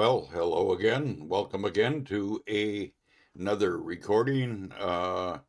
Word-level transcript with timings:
Well, 0.00 0.30
hello 0.32 0.72
again. 0.72 1.26
Welcome 1.28 1.66
again 1.66 2.04
to 2.04 2.42
a, 2.48 2.90
another 3.38 3.76
recording, 3.76 4.72
uh, 4.80 5.40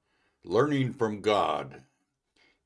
Learning 0.44 0.92
from 0.92 1.22
God. 1.22 1.82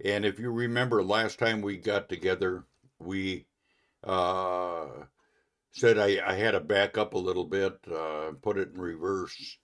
And 0.04 0.26
if 0.26 0.40
you 0.40 0.50
remember 0.50 1.04
last 1.04 1.38
time 1.38 1.62
we 1.62 1.78
got 1.78 2.10
together, 2.10 2.64
we 2.98 3.46
uh, 4.04 4.88
said 5.74 6.00
I, 6.00 6.20
I 6.26 6.34
had 6.34 6.54
to 6.54 6.60
back 6.60 6.98
up 6.98 7.14
a 7.14 7.20
little 7.20 7.46
bit, 7.46 7.78
uh, 7.96 8.32
put 8.42 8.58
it 8.58 8.72
in 8.74 8.82
reverse, 8.82 9.60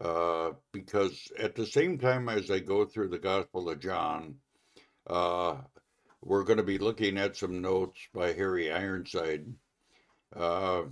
uh, 0.00 0.52
because 0.72 1.30
at 1.38 1.54
the 1.54 1.66
same 1.66 1.98
time 1.98 2.30
as 2.30 2.50
I 2.50 2.58
go 2.60 2.86
through 2.86 3.08
the 3.10 3.18
Gospel 3.18 3.68
of 3.68 3.80
John, 3.80 4.36
uh, 5.08 5.56
we're 6.22 6.44
going 6.44 6.56
to 6.56 6.62
be 6.62 6.78
looking 6.78 7.18
at 7.18 7.36
some 7.36 7.60
notes 7.60 8.00
by 8.14 8.32
Harry 8.32 8.72
Ironside. 8.72 9.44
Uh, 10.34 10.84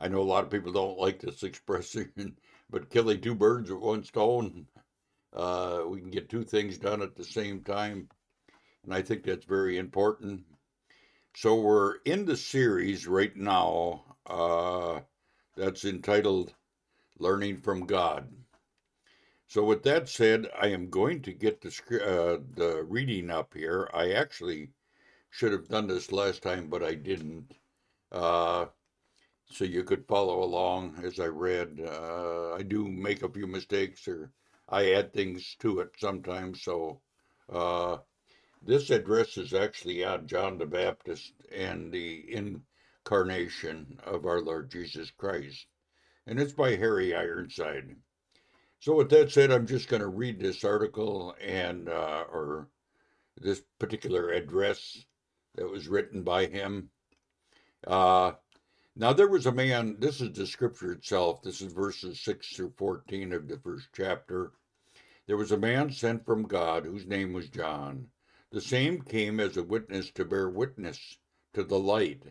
I 0.00 0.08
know 0.08 0.20
a 0.20 0.22
lot 0.22 0.44
of 0.44 0.50
people 0.50 0.72
don't 0.72 0.98
like 0.98 1.20
this 1.20 1.42
expression, 1.42 2.36
but 2.70 2.90
killing 2.90 3.20
two 3.20 3.34
birds 3.34 3.70
with 3.70 3.80
one 3.80 4.02
stone, 4.02 4.66
uh, 5.34 5.82
we 5.86 6.00
can 6.00 6.10
get 6.10 6.28
two 6.28 6.44
things 6.44 6.78
done 6.78 7.02
at 7.02 7.14
the 7.14 7.24
same 7.24 7.62
time. 7.62 8.08
And 8.84 8.94
I 8.94 9.02
think 9.02 9.22
that's 9.22 9.44
very 9.44 9.76
important. 9.76 10.44
So 11.36 11.60
we're 11.60 11.96
in 12.06 12.24
the 12.24 12.36
series 12.36 13.06
right 13.06 13.36
now 13.36 14.04
uh, 14.26 15.00
that's 15.56 15.84
entitled 15.84 16.54
Learning 17.18 17.58
from 17.58 17.84
God. 17.84 18.32
So 19.46 19.62
with 19.62 19.82
that 19.82 20.08
said, 20.08 20.48
I 20.58 20.68
am 20.68 20.88
going 20.88 21.20
to 21.22 21.32
get 21.32 21.60
the, 21.60 21.68
uh, 22.02 22.38
the 22.54 22.82
reading 22.84 23.30
up 23.30 23.52
here. 23.52 23.90
I 23.92 24.12
actually 24.12 24.70
should 25.28 25.52
have 25.52 25.68
done 25.68 25.86
this 25.86 26.12
last 26.12 26.42
time, 26.42 26.68
but 26.68 26.82
I 26.82 26.94
didn't. 26.94 27.52
Uh, 28.10 28.66
so 29.50 29.64
you 29.64 29.84
could 29.84 30.06
follow 30.06 30.42
along 30.42 31.02
as 31.04 31.18
I 31.18 31.26
read. 31.26 31.80
Uh, 31.84 32.54
I 32.54 32.62
do 32.62 32.86
make 32.86 33.22
a 33.22 33.28
few 33.28 33.46
mistakes 33.46 34.06
or 34.06 34.30
I 34.68 34.92
add 34.92 35.12
things 35.12 35.56
to 35.60 35.80
it 35.80 35.90
sometimes. 35.98 36.62
So 36.62 37.00
uh, 37.52 37.98
this 38.62 38.90
address 38.90 39.36
is 39.36 39.52
actually 39.52 40.04
on 40.04 40.26
John 40.28 40.58
the 40.58 40.66
Baptist 40.66 41.32
and 41.52 41.92
the 41.92 42.24
incarnation 42.32 43.98
of 44.04 44.24
our 44.24 44.40
Lord 44.40 44.70
Jesus 44.70 45.10
Christ. 45.10 45.66
And 46.26 46.38
it's 46.38 46.52
by 46.52 46.76
Harry 46.76 47.14
Ironside. 47.14 47.96
So 48.78 48.94
with 48.94 49.10
that 49.10 49.32
said, 49.32 49.50
I'm 49.50 49.66
just 49.66 49.88
going 49.88 50.02
to 50.02 50.08
read 50.08 50.38
this 50.38 50.64
article 50.64 51.34
and 51.44 51.88
uh, 51.88 52.24
or 52.32 52.68
this 53.36 53.62
particular 53.78 54.30
address 54.30 55.04
that 55.56 55.70
was 55.70 55.88
written 55.88 56.22
by 56.22 56.46
him. 56.46 56.90
Now 59.00 59.14
there 59.14 59.28
was 59.28 59.46
a 59.46 59.52
man, 59.52 59.96
this 59.98 60.20
is 60.20 60.32
the 60.32 60.46
scripture 60.46 60.92
itself, 60.92 61.40
this 61.40 61.62
is 61.62 61.72
verses 61.72 62.20
6 62.20 62.54
through 62.54 62.74
14 62.76 63.32
of 63.32 63.48
the 63.48 63.56
first 63.56 63.88
chapter. 63.94 64.52
There 65.26 65.38
was 65.38 65.50
a 65.50 65.56
man 65.56 65.90
sent 65.90 66.26
from 66.26 66.42
God 66.42 66.84
whose 66.84 67.06
name 67.06 67.32
was 67.32 67.48
John. 67.48 68.08
The 68.50 68.60
same 68.60 69.00
came 69.00 69.40
as 69.40 69.56
a 69.56 69.62
witness 69.62 70.10
to 70.10 70.26
bear 70.26 70.50
witness 70.50 71.16
to 71.54 71.64
the 71.64 71.78
light, 71.78 72.24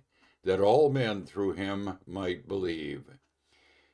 that 0.43 0.59
all 0.59 0.91
men 0.91 1.25
through 1.25 1.53
him 1.53 1.97
might 2.05 2.47
believe. 2.47 3.03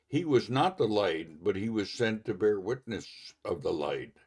He 0.06 0.26
was 0.26 0.50
not 0.50 0.76
the 0.76 0.86
light, 0.86 1.42
but 1.42 1.56
he 1.56 1.70
was 1.70 1.90
sent 1.90 2.26
to 2.26 2.34
bear 2.34 2.60
witness 2.60 3.32
of 3.42 3.62
the 3.62 3.72
light. 3.72 4.18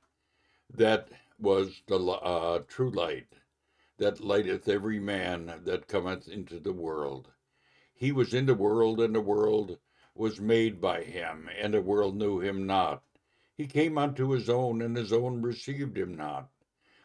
That 0.74 1.10
was 1.38 1.84
the 1.86 2.00
uh, 2.04 2.64
true 2.68 2.90
light, 2.90 3.32
that 4.00 4.22
lighteth 4.22 4.68
every 4.68 5.00
man 5.00 5.62
that 5.66 5.88
cometh 5.88 6.28
into 6.28 6.60
the 6.60 6.74
world. 6.74 7.30
He 8.00 8.14
was 8.14 8.34
in 8.34 8.46
the 8.46 8.56
world, 8.56 9.02
and 9.02 9.14
the 9.14 9.20
world 9.20 9.78
was 10.16 10.40
made 10.40 10.80
by 10.80 11.04
him, 11.04 11.50
and 11.60 11.74
the 11.74 11.82
world 11.82 12.16
knew 12.16 12.40
him 12.40 12.66
not. 12.66 13.04
He 13.58 13.68
came 13.68 13.98
unto 13.98 14.30
his 14.30 14.50
own, 14.50 14.82
and 14.82 14.96
his 14.96 15.12
own 15.12 15.42
received 15.42 15.98
him 15.98 16.16
not. 16.16 16.50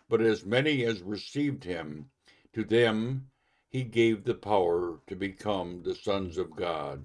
But 0.09 0.21
as 0.21 0.47
many 0.47 0.85
as 0.85 1.03
received 1.03 1.65
him, 1.65 2.11
to 2.53 2.63
them 2.63 3.33
he 3.69 3.83
gave 3.83 4.23
the 4.23 4.37
power 4.37 5.01
to 5.09 5.17
become 5.17 5.83
the 5.83 5.97
sons 5.97 6.39
of 6.39 6.55
God, 6.55 7.05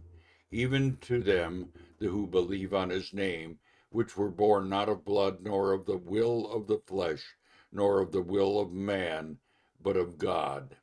even 0.52 0.98
to 0.98 1.20
them 1.20 1.74
who 1.98 2.28
believe 2.28 2.76
on 2.76 2.92
his 2.92 3.12
name, 3.12 3.58
which 3.90 4.16
were 4.16 4.30
born 4.30 4.70
not 4.70 4.88
of 4.88 5.04
blood, 5.04 5.42
nor 5.42 5.74
of 5.74 5.88
the 5.88 5.98
will 5.98 6.48
of 6.52 6.68
the 6.68 6.78
flesh, 6.78 7.36
nor 7.72 8.02
of 8.02 8.12
the 8.12 8.22
will 8.22 8.60
of 8.60 8.72
man, 8.72 9.40
but 9.82 9.98
of 9.98 10.20
God. 10.20 10.78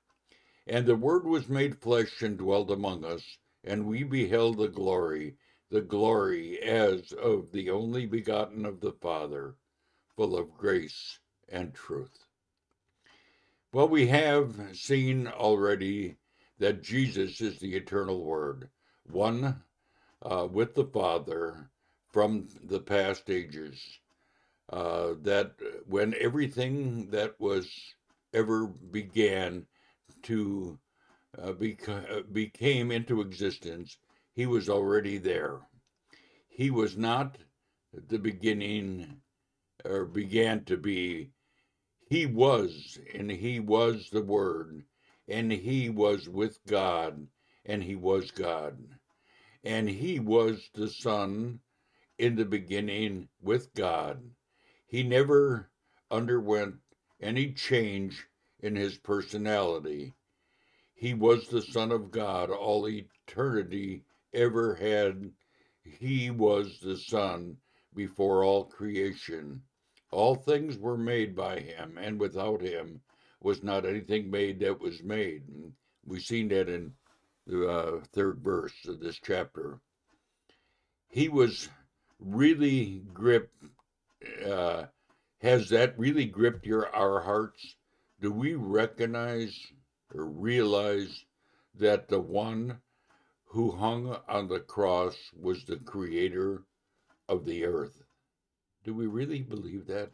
And 0.66 0.84
the 0.84 0.96
Word 0.96 1.24
was 1.24 1.48
made 1.48 1.80
flesh 1.80 2.22
and 2.22 2.36
dwelt 2.36 2.70
among 2.72 3.04
us, 3.04 3.38
and 3.62 3.86
we 3.86 4.02
beheld 4.02 4.58
the 4.58 4.68
glory, 4.68 5.36
the 5.70 5.80
glory 5.80 6.60
as 6.60 7.12
of 7.12 7.52
the 7.52 7.70
only 7.70 8.04
begotten 8.04 8.66
of 8.66 8.80
the 8.80 8.92
Father, 8.92 9.54
full 10.16 10.36
of 10.36 10.56
grace 10.56 11.20
and 11.48 11.72
truth. 11.72 12.24
Well, 13.72 13.88
we 13.88 14.08
have 14.08 14.76
seen 14.76 15.28
already 15.28 16.16
that 16.58 16.82
Jesus 16.82 17.40
is 17.40 17.60
the 17.60 17.76
eternal 17.76 18.24
Word, 18.24 18.68
one 19.04 19.62
uh, 20.22 20.48
with 20.50 20.74
the 20.74 20.86
Father 20.86 21.70
from 22.10 22.48
the 22.64 22.80
past 22.80 23.30
ages. 23.30 24.00
Uh, 24.68 25.14
that 25.22 25.52
when 25.86 26.12
everything 26.18 27.10
that 27.10 27.38
was 27.38 27.70
ever 28.34 28.66
began 28.66 29.64
to 30.26 30.78
uh, 31.38 31.52
beca- 31.52 32.18
uh, 32.18 32.22
became 32.32 32.90
into 32.90 33.20
existence, 33.20 33.98
he 34.32 34.46
was 34.46 34.68
already 34.68 35.18
there. 35.18 35.60
He 36.48 36.70
was 36.70 36.96
not 36.96 37.38
the 37.92 38.18
beginning 38.18 39.22
or 39.84 40.04
began 40.04 40.64
to 40.64 40.76
be. 40.76 41.30
He 42.08 42.26
was, 42.26 42.98
and 43.14 43.30
he 43.30 43.60
was 43.60 44.10
the 44.10 44.22
Word, 44.22 44.84
and 45.28 45.52
he 45.52 45.90
was 45.90 46.28
with 46.28 46.58
God, 46.66 47.26
and 47.64 47.82
he 47.82 47.96
was 47.96 48.30
God. 48.30 48.78
And 49.64 49.88
he 49.88 50.20
was 50.20 50.70
the 50.74 50.88
Son 50.88 51.60
in 52.18 52.36
the 52.36 52.44
beginning 52.44 53.28
with 53.42 53.74
God. 53.74 54.22
He 54.86 55.02
never 55.02 55.70
underwent 56.10 56.76
any 57.20 57.52
change 57.52 58.26
in 58.60 58.76
his 58.76 58.98
personality. 58.98 60.14
He 60.96 61.12
was 61.12 61.46
the 61.46 61.60
Son 61.60 61.92
of 61.92 62.10
God 62.10 62.50
all 62.50 62.88
eternity 62.88 64.02
ever 64.32 64.74
had. 64.74 65.30
He 65.84 66.30
was 66.30 66.80
the 66.80 66.96
Son 66.96 67.58
before 67.94 68.42
all 68.42 68.64
creation. 68.64 69.62
All 70.10 70.34
things 70.34 70.78
were 70.78 70.96
made 70.96 71.36
by 71.36 71.60
him, 71.60 71.98
and 71.98 72.18
without 72.18 72.62
him 72.62 73.02
was 73.40 73.62
not 73.62 73.84
anything 73.84 74.30
made 74.30 74.58
that 74.60 74.80
was 74.80 75.02
made. 75.02 75.42
we've 76.06 76.22
seen 76.22 76.48
that 76.48 76.70
in 76.70 76.94
the 77.46 77.68
uh, 77.68 78.00
third 78.14 78.40
verse 78.40 78.86
of 78.88 78.98
this 78.98 79.20
chapter. 79.22 79.78
He 81.08 81.28
was 81.28 81.68
really 82.18 83.02
gripped. 83.12 83.62
Uh, 84.44 84.84
has 85.42 85.68
that 85.68 85.98
really 85.98 86.24
gripped 86.24 86.64
your 86.64 86.88
our 86.96 87.20
hearts? 87.20 87.76
Do 88.18 88.32
we 88.32 88.54
recognize 88.54 89.54
realize 90.12 91.24
that 91.74 92.08
the 92.08 92.20
one 92.20 92.80
who 93.44 93.70
hung 93.70 94.16
on 94.28 94.48
the 94.48 94.60
cross 94.60 95.16
was 95.38 95.64
the 95.64 95.76
creator 95.76 96.62
of 97.28 97.44
the 97.44 97.64
earth. 97.64 98.02
Do 98.84 98.94
we 98.94 99.06
really 99.06 99.40
believe 99.40 99.86
that? 99.86 100.10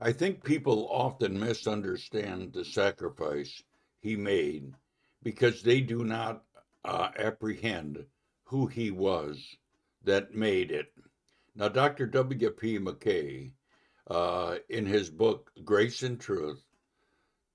I 0.00 0.12
think 0.12 0.44
people 0.44 0.88
often 0.90 1.40
misunderstand 1.40 2.52
the 2.52 2.64
sacrifice 2.64 3.62
he 4.00 4.14
made 4.14 4.74
because 5.22 5.62
they 5.62 5.80
do 5.80 6.04
not 6.04 6.44
uh, 6.84 7.10
apprehend 7.18 8.04
who 8.44 8.66
he 8.66 8.90
was 8.90 9.56
that 10.04 10.34
made 10.34 10.70
it. 10.70 10.92
Now, 11.54 11.68
Dr. 11.68 12.06
W.P. 12.06 12.78
Mackay 12.78 13.52
uh, 14.08 14.56
in 14.68 14.86
his 14.86 15.10
book 15.10 15.50
Grace 15.64 16.02
and 16.02 16.20
Truth, 16.20 16.64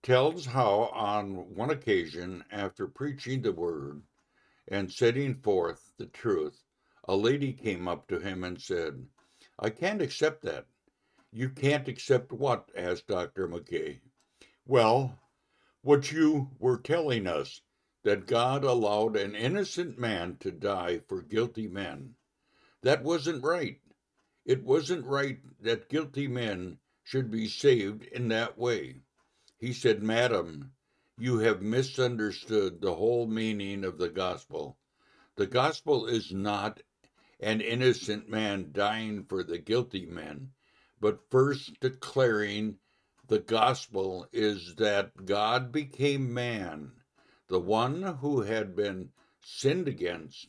tells 0.03 0.45
how 0.45 0.89
on 0.93 1.55
one 1.55 1.69
occasion, 1.69 2.43
after 2.51 2.87
preaching 2.87 3.41
the 3.41 3.51
word 3.51 4.01
and 4.67 4.91
setting 4.91 5.35
forth 5.35 5.93
the 5.97 6.07
truth, 6.07 6.63
a 7.07 7.15
lady 7.15 7.53
came 7.53 7.87
up 7.87 8.07
to 8.07 8.19
him 8.19 8.43
and 8.43 8.61
said, 8.61 9.05
I 9.59 9.69
can't 9.69 10.01
accept 10.01 10.43
that. 10.43 10.65
You 11.31 11.49
can't 11.49 11.87
accept 11.87 12.31
what? 12.31 12.69
asked 12.75 13.07
Dr. 13.07 13.47
Mackay. 13.47 14.01
Well, 14.65 15.17
what 15.81 16.11
you 16.11 16.49
were 16.59 16.77
telling 16.77 17.27
us 17.27 17.61
that 18.03 18.27
God 18.27 18.63
allowed 18.63 19.15
an 19.15 19.35
innocent 19.35 19.97
man 19.97 20.37
to 20.39 20.51
die 20.51 20.99
for 21.07 21.21
guilty 21.21 21.67
men. 21.67 22.15
That 22.81 23.03
wasn't 23.03 23.43
right. 23.43 23.79
It 24.45 24.63
wasn't 24.63 25.05
right 25.05 25.39
that 25.61 25.89
guilty 25.89 26.27
men 26.27 26.79
should 27.03 27.29
be 27.29 27.47
saved 27.47 28.03
in 28.05 28.29
that 28.29 28.57
way. 28.57 29.01
He 29.57 29.71
said, 29.71 30.01
Madam, 30.01 30.73
you 31.17 31.37
have 31.39 31.61
misunderstood 31.61 32.81
the 32.81 32.95
whole 32.95 33.27
meaning 33.27 33.83
of 33.83 33.99
the 33.99 34.09
gospel. 34.09 34.79
The 35.35 35.45
gospel 35.45 36.07
is 36.07 36.31
not 36.31 36.81
an 37.39 37.61
innocent 37.61 38.29
man 38.29 38.71
dying 38.71 39.25
for 39.25 39.43
the 39.43 39.59
guilty 39.59 40.05
men, 40.05 40.53
but 40.99 41.29
first 41.29 41.79
declaring 41.79 42.79
the 43.27 43.39
gospel 43.39 44.27
is 44.31 44.75
that 44.75 45.25
God 45.25 45.71
became 45.71 46.33
man, 46.33 46.91
the 47.47 47.59
one 47.59 48.01
who 48.01 48.41
had 48.41 48.75
been 48.75 49.11
sinned 49.43 49.87
against 49.87 50.47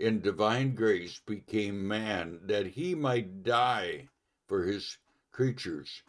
in 0.00 0.18
divine 0.22 0.74
grace 0.74 1.20
became 1.26 1.86
man 1.86 2.40
that 2.44 2.66
he 2.66 2.94
might 2.94 3.42
die 3.42 4.08
for 4.46 4.64
his 4.64 4.96
creatures' 5.30 6.02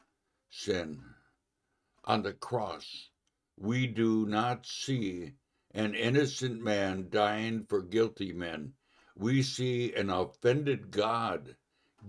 sin. 0.50 1.04
On 2.06 2.24
the 2.24 2.32
cross, 2.32 3.10
we 3.58 3.88
do 3.88 4.26
not 4.26 4.66
see 4.66 5.34
an 5.72 5.94
innocent 5.94 6.62
man 6.62 7.10
dying 7.10 7.66
for 7.66 7.82
guilty 7.82 8.32
men. 8.32 8.74
We 9.16 9.44
see 9.44 9.94
an 9.94 10.10
offended 10.10 10.92
God 10.92 11.58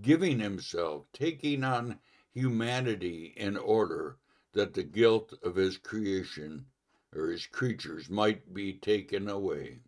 giving 0.01 0.39
himself, 0.39 1.05
taking 1.11 1.65
on 1.65 1.99
humanity 2.33 3.33
in 3.35 3.57
order 3.57 4.17
that 4.53 4.73
the 4.73 4.83
guilt 4.83 5.33
of 5.43 5.55
his 5.55 5.77
creation 5.77 6.65
or 7.13 7.27
his 7.27 7.45
creatures 7.45 8.09
might 8.09 8.53
be 8.53 8.73
taken 8.73 9.27
away. 9.27 9.81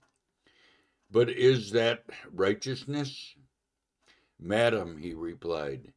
But 1.15 1.29
is 1.29 1.71
that 1.71 2.03
righteousness? 2.29 3.37
Madam, 4.37 4.97
he 4.97 5.13
replied, 5.13 5.93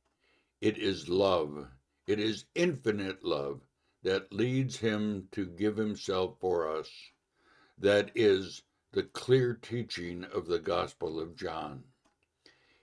it 0.60 0.78
is 0.78 1.08
love, 1.08 1.66
it 2.06 2.20
is 2.20 2.44
infinite 2.54 3.24
love 3.24 3.60
that 4.04 4.32
leads 4.32 4.76
him 4.76 5.26
to 5.32 5.44
give 5.44 5.76
himself 5.76 6.38
for 6.38 6.68
us. 6.68 6.88
That 7.78 8.12
is 8.14 8.62
the 8.92 9.02
clear 9.02 9.54
teaching 9.54 10.22
of 10.22 10.46
the 10.46 10.60
Gospel 10.60 11.18
of 11.18 11.34
John. 11.34 11.82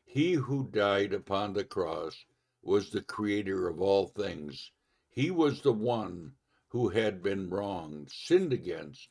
He 0.04 0.34
who 0.34 0.68
died 0.70 1.14
upon 1.14 1.54
the 1.54 1.64
cross 1.64 2.26
was 2.62 2.90
the 2.90 3.02
creator 3.02 3.70
of 3.70 3.80
all 3.80 4.08
things. 4.08 4.74
He 5.10 5.32
was 5.32 5.62
the 5.62 5.72
one 5.72 6.34
who 6.68 6.90
had 6.90 7.24
been 7.24 7.50
wronged, 7.50 8.12
sinned 8.12 8.52
against 8.52 9.08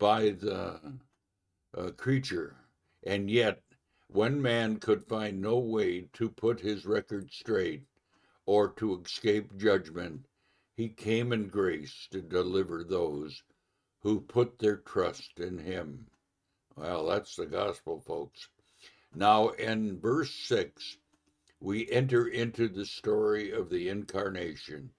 by 0.00 0.30
the 0.30 0.98
uh, 1.76 1.90
creature. 1.90 2.56
And 3.04 3.30
yet, 3.30 3.62
when 4.08 4.40
man 4.40 4.78
could 4.78 5.04
find 5.04 5.40
no 5.40 5.58
way 5.58 6.08
to 6.14 6.28
put 6.28 6.60
his 6.60 6.86
record 6.86 7.30
straight 7.32 7.84
or 8.46 8.72
to 8.74 9.00
escape 9.02 9.56
judgment, 9.56 10.26
he 10.76 10.88
came 10.88 11.32
in 11.32 11.48
grace 11.48 12.06
to 12.10 12.22
deliver 12.22 12.84
those 12.84 13.42
who 14.00 14.20
put 14.20 14.58
their 14.58 14.76
trust 14.76 15.40
in 15.40 15.58
him. 15.58 16.06
Well, 16.76 17.06
that's 17.06 17.34
the 17.36 17.46
gospel, 17.46 18.00
folks. 18.00 18.48
Now, 19.14 19.48
in 19.48 19.98
verse 19.98 20.30
6, 20.30 20.98
we 21.60 21.90
enter 21.90 22.28
into 22.28 22.68
the 22.68 22.84
story 22.84 23.50
of 23.50 23.70
the 23.70 23.88
incarnation. 23.88 24.90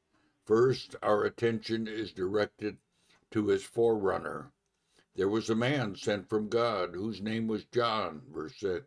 First, 0.45 0.95
our 1.03 1.23
attention 1.23 1.87
is 1.87 2.11
directed 2.11 2.77
to 3.31 3.47
his 3.47 3.63
forerunner. 3.63 4.51
There 5.17 5.27
was 5.27 5.49
a 5.49 5.55
man 5.55 5.95
sent 5.95 6.29
from 6.29 6.47
God 6.47 6.93
whose 6.93 7.23
name 7.23 7.47
was 7.47 7.65
John, 7.65 8.21
verse 8.31 8.55
6. 8.59 8.85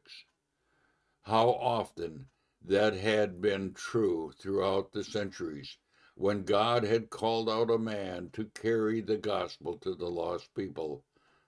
How 1.22 1.48
often 1.48 2.28
that 2.62 2.94
had 2.94 3.40
been 3.40 3.74
true 3.74 4.30
throughout 4.38 4.92
the 4.92 5.02
centuries 5.02 5.76
when 6.14 6.44
God 6.44 6.84
had 6.84 7.10
called 7.10 7.50
out 7.50 7.68
a 7.68 7.78
man 7.78 8.30
to 8.34 8.44
carry 8.44 9.00
the 9.00 9.16
gospel 9.16 9.76
to 9.78 9.96
the 9.96 10.08
lost 10.08 10.54
people, 10.54 11.04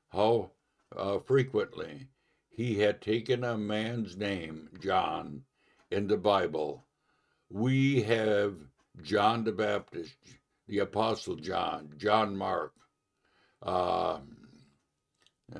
how 0.09 0.51
uh, 0.97 1.21
frequently 1.21 2.09
he 2.51 2.81
had 2.81 3.01
taken 3.01 3.45
a 3.45 3.57
man's 3.57 4.17
name, 4.17 4.69
John, 4.81 5.45
in 5.93 6.09
the 6.09 6.17
Bible. 6.17 6.85
We 7.49 8.03
have 8.03 8.57
John 9.01 9.45
the 9.45 9.53
Baptist, 9.53 10.17
the 10.67 10.81
Apostle 10.81 11.37
John, 11.37 11.95
John 11.99 12.37
Mark. 12.37 12.75
Uh, 13.63 14.19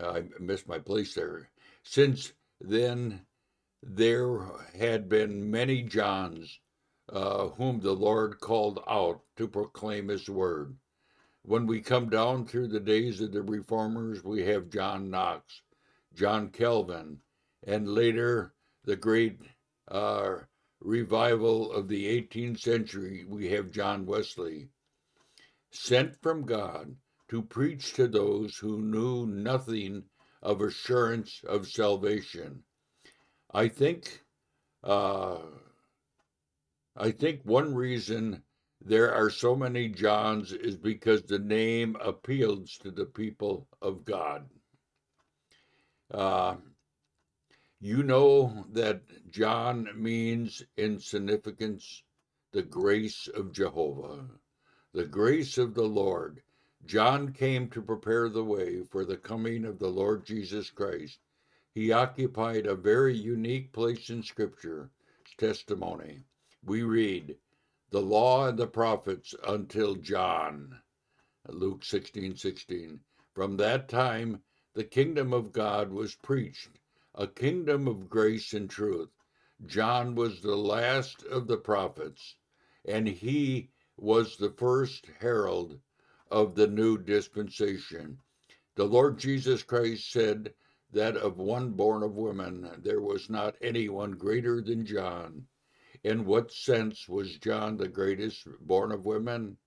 I 0.01 0.25
missed 0.39 0.69
my 0.69 0.79
place 0.79 1.15
there. 1.15 1.51
Since 1.83 2.33
then, 2.61 3.27
there 3.83 4.39
had 4.79 5.09
been 5.09 5.51
many 5.51 5.83
Johns 5.83 6.61
uh, 7.13 7.49
whom 7.49 7.81
the 7.81 7.93
Lord 7.93 8.41
called 8.41 8.83
out 8.89 9.21
to 9.37 9.49
proclaim 9.49 10.09
his 10.09 10.29
word. 10.29 10.77
When 11.43 11.67
we 11.67 11.81
come 11.81 12.09
down 12.09 12.47
through 12.47 12.69
the 12.69 12.81
days 12.81 13.21
of 13.21 13.33
the 13.33 13.43
reformers, 13.43 14.23
we 14.23 14.45
have 14.45 14.71
John 14.71 15.11
Knox, 15.11 15.63
John 16.15 16.49
Calvin, 16.51 17.21
and 17.65 17.89
later 17.89 18.55
the 18.85 18.97
great 18.97 19.41
uh, 19.89 20.37
revival 20.81 21.73
of 21.73 21.89
the 21.89 22.07
18th 22.07 22.61
century, 22.61 23.25
we 23.29 23.49
have 23.51 23.73
John 23.73 24.07
Wesley, 24.07 24.69
sent 25.71 26.21
from 26.23 26.45
God 26.45 26.95
to 27.33 27.41
preach 27.41 27.95
to 27.95 28.07
those 28.07 28.59
who 28.59 28.83
knew 28.83 29.25
nothing 29.25 30.05
of 30.43 30.61
assurance 30.61 31.41
of 31.49 31.67
salvation. 31.67 32.63
I 33.55 33.69
think 33.69 34.23
uh, 34.85 35.39
I 36.95 37.11
think 37.11 37.41
one 37.45 37.75
reason 37.75 38.43
there 38.83 39.15
are 39.15 39.31
so 39.31 39.57
many 39.57 39.89
Johns 39.89 40.53
is 40.53 40.77
because 40.77 41.23
the 41.23 41.39
name 41.39 41.97
appeals 42.03 42.77
to 42.83 42.91
the 42.91 43.07
people 43.07 43.67
of 43.81 44.05
God. 44.05 44.47
Uh, 46.11 46.57
you 47.81 48.03
know 48.03 48.67
that 48.73 49.01
John 49.31 49.89
means 49.97 50.63
in 50.77 51.01
significance 51.01 52.03
the 52.53 52.63
grace 52.63 53.27
of 53.35 53.53
Jehovah, 53.53 54.27
the 54.93 55.07
grace 55.07 55.57
of 55.57 55.73
the 55.73 55.89
Lord. 55.89 56.43
John 56.85 57.33
came 57.33 57.69
to 57.71 57.81
prepare 57.81 58.29
the 58.29 58.45
way 58.45 58.83
for 58.83 59.05
the 59.05 59.17
coming 59.17 59.65
of 59.65 59.79
the 59.79 59.89
Lord 59.89 60.25
Jesus 60.25 60.71
Christ. 60.71 61.21
He 61.73 61.93
occupied 61.93 62.67
a 62.67 62.75
very 62.75 63.17
unique 63.17 63.73
place 63.73 64.11
in 64.11 64.23
Scripture, 64.23 64.91
testimony 65.39 66.25
we 66.65 66.83
read, 66.83 67.37
the 67.91 68.01
law 68.01 68.47
and 68.47 68.59
the 68.59 68.67
prophets 68.67 69.35
until 69.47 69.97
John. 69.97 70.81
Luke 71.49 71.85
16 71.85 72.37
16. 72.37 73.01
From 73.35 73.57
that 73.57 73.89
time, 73.89 74.43
the 74.75 74.85
kingdom 74.85 75.33
of 75.33 75.53
God 75.53 75.93
was 75.93 76.15
preached, 76.15 76.79
a 77.15 77.27
kingdom 77.27 77.89
of 77.89 78.09
grace 78.09 78.53
and 78.53 78.71
truth. 78.71 79.11
John 79.67 80.15
was 80.15 80.41
the 80.41 80.57
last 80.57 81.25
of 81.25 81.47
the 81.47 81.57
prophets, 81.57 82.37
and 82.85 83.09
he 83.09 83.71
was 83.97 84.37
the 84.37 84.51
first 84.51 85.07
herald 85.21 85.79
of 86.33 86.55
the 86.55 86.67
new 86.67 86.97
dispensation. 86.97 88.19
The 88.75 88.87
Lord 88.87 89.19
Jesus 89.19 89.63
Christ 89.63 90.11
said 90.11 90.55
that 90.91 91.15
of 91.15 91.37
one 91.37 91.73
born 91.73 92.03
of 92.03 92.15
woman 92.15 92.81
there 92.83 93.03
was 93.03 93.29
not 93.29 93.55
anyone 93.61 94.13
greater 94.13 94.63
than 94.63 94.87
John. 94.87 95.47
In 96.03 96.25
what 96.25 96.51
sense 96.51 97.07
was 97.07 97.39
John 97.39 97.77
the 97.77 97.87
greatest 97.87 98.49
born 98.61 98.93
of 98.93 99.05
women? 99.05 99.59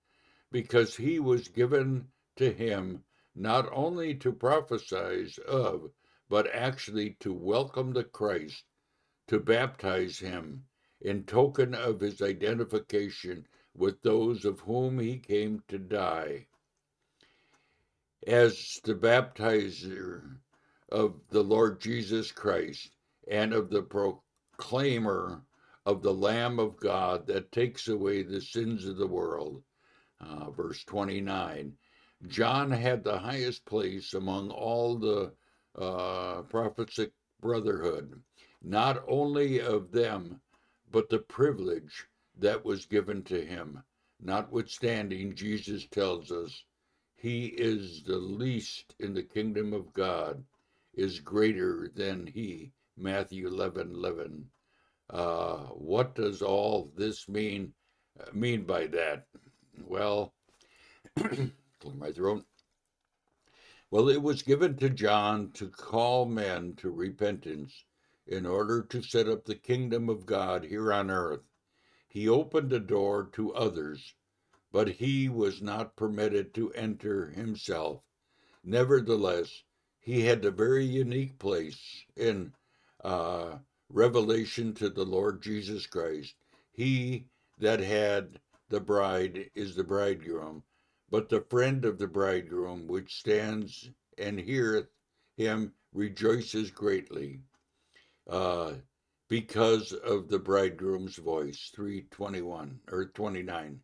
Because 0.50 0.96
he 0.96 1.20
was 1.20 1.46
given 1.46 2.08
to 2.34 2.52
him 2.52 3.04
not 3.36 3.68
only 3.72 4.16
to 4.16 4.32
prophesy 4.32 5.40
of, 5.46 5.92
but 6.28 6.52
actually 6.52 7.16
to 7.20 7.32
welcome 7.32 7.92
the 7.92 8.02
Christ, 8.02 8.64
to 9.28 9.38
baptize 9.38 10.18
him 10.18 10.64
in 11.00 11.22
token 11.22 11.74
of 11.74 12.00
his 12.00 12.20
identification 12.20 13.46
with 13.72 14.02
those 14.02 14.44
of 14.44 14.60
whom 14.60 14.98
he 14.98 15.18
came 15.18 15.62
to 15.68 15.78
die. 15.78 16.48
As 18.26 18.80
the 18.84 18.94
baptizer 18.94 20.38
of 20.90 21.20
the 21.30 21.42
Lord 21.42 21.80
Jesus 21.80 22.32
Christ 22.32 22.96
and 23.28 23.52
of 23.52 23.70
the 23.70 23.82
proclaimer 23.82 25.42
of 25.84 26.02
the 26.02 26.14
Lamb 26.14 26.58
of 26.58 26.76
God 26.78 27.26
that 27.26 27.52
takes 27.52 27.88
away 27.88 28.22
the 28.22 28.40
sins 28.40 28.84
of 28.86 28.96
the 28.96 29.06
world. 29.06 29.62
Uh, 30.20 30.50
verse 30.50 30.82
29. 30.84 31.76
John 32.26 32.70
had 32.70 33.04
the 33.04 33.18
highest 33.18 33.64
place 33.66 34.14
among 34.14 34.50
all 34.50 34.96
the 34.96 35.32
uh, 35.76 36.42
prophetic 36.42 37.12
brotherhood, 37.40 38.22
not 38.62 39.04
only 39.06 39.60
of 39.60 39.92
them, 39.92 40.40
but 40.90 41.08
the 41.10 41.18
privilege 41.18 42.06
that 42.38 42.64
was 42.64 42.86
given 42.86 43.22
to 43.24 43.44
him. 43.44 43.82
Notwithstanding, 44.20 45.34
Jesus 45.34 45.86
tells 45.86 46.32
us 46.32 46.64
he 47.16 47.46
is 47.46 48.02
the 48.04 48.18
least 48.18 48.94
in 48.98 49.14
the 49.14 49.22
kingdom 49.22 49.72
of 49.72 49.92
God, 49.92 50.44
is 50.94 51.20
greater 51.20 51.90
than 51.94 52.26
he. 52.26 52.72
Matthew 52.96 53.46
11 53.46 53.92
11. 53.92 54.50
Uh, 55.10 55.58
what 55.68 56.14
does 56.14 56.42
all 56.42 56.92
this 56.96 57.28
mean 57.28 57.74
uh, 58.18 58.24
mean 58.32 58.64
by 58.64 58.86
that? 58.88 59.26
Well, 59.86 60.34
clear 61.16 61.52
my 61.94 62.12
throat. 62.12 62.44
Well, 63.90 64.08
it 64.08 64.20
was 64.20 64.42
given 64.42 64.76
to 64.78 64.90
John 64.90 65.52
to 65.52 65.68
call 65.68 66.26
men 66.26 66.74
to 66.76 66.90
repentance 66.90 67.84
in 68.26 68.44
order 68.44 68.82
to 68.82 69.00
set 69.00 69.28
up 69.28 69.44
the 69.44 69.54
kingdom 69.54 70.08
of 70.08 70.26
God 70.26 70.64
here 70.64 70.92
on 70.92 71.10
earth. 71.10 71.44
He 72.08 72.28
opened 72.28 72.72
a 72.72 72.80
door 72.80 73.30
to 73.34 73.54
others, 73.54 74.15
but 74.76 74.88
he 74.88 75.26
was 75.26 75.62
not 75.62 75.96
permitted 75.96 76.52
to 76.52 76.70
enter 76.74 77.30
himself. 77.30 78.02
Nevertheless, 78.62 79.62
he 80.00 80.20
had 80.20 80.44
a 80.44 80.50
very 80.50 80.84
unique 80.84 81.38
place 81.38 82.04
in 82.14 82.52
uh, 83.02 83.56
revelation 83.88 84.74
to 84.74 84.90
the 84.90 85.06
Lord 85.06 85.40
Jesus 85.40 85.86
Christ. 85.86 86.34
He 86.72 87.26
that 87.56 87.80
had 87.80 88.38
the 88.68 88.78
bride 88.78 89.50
is 89.54 89.74
the 89.74 89.82
bridegroom, 89.82 90.62
but 91.08 91.30
the 91.30 91.40
friend 91.40 91.86
of 91.86 91.96
the 91.98 92.06
bridegroom, 92.06 92.86
which 92.86 93.14
stands 93.14 93.90
and 94.18 94.38
heareth 94.38 94.90
him, 95.38 95.72
rejoices 95.94 96.70
greatly 96.70 97.40
uh, 98.28 98.74
because 99.26 99.94
of 99.94 100.28
the 100.28 100.38
bridegroom's 100.38 101.16
voice. 101.16 101.70
321 101.74 102.78
or 102.92 103.06
29. 103.06 103.80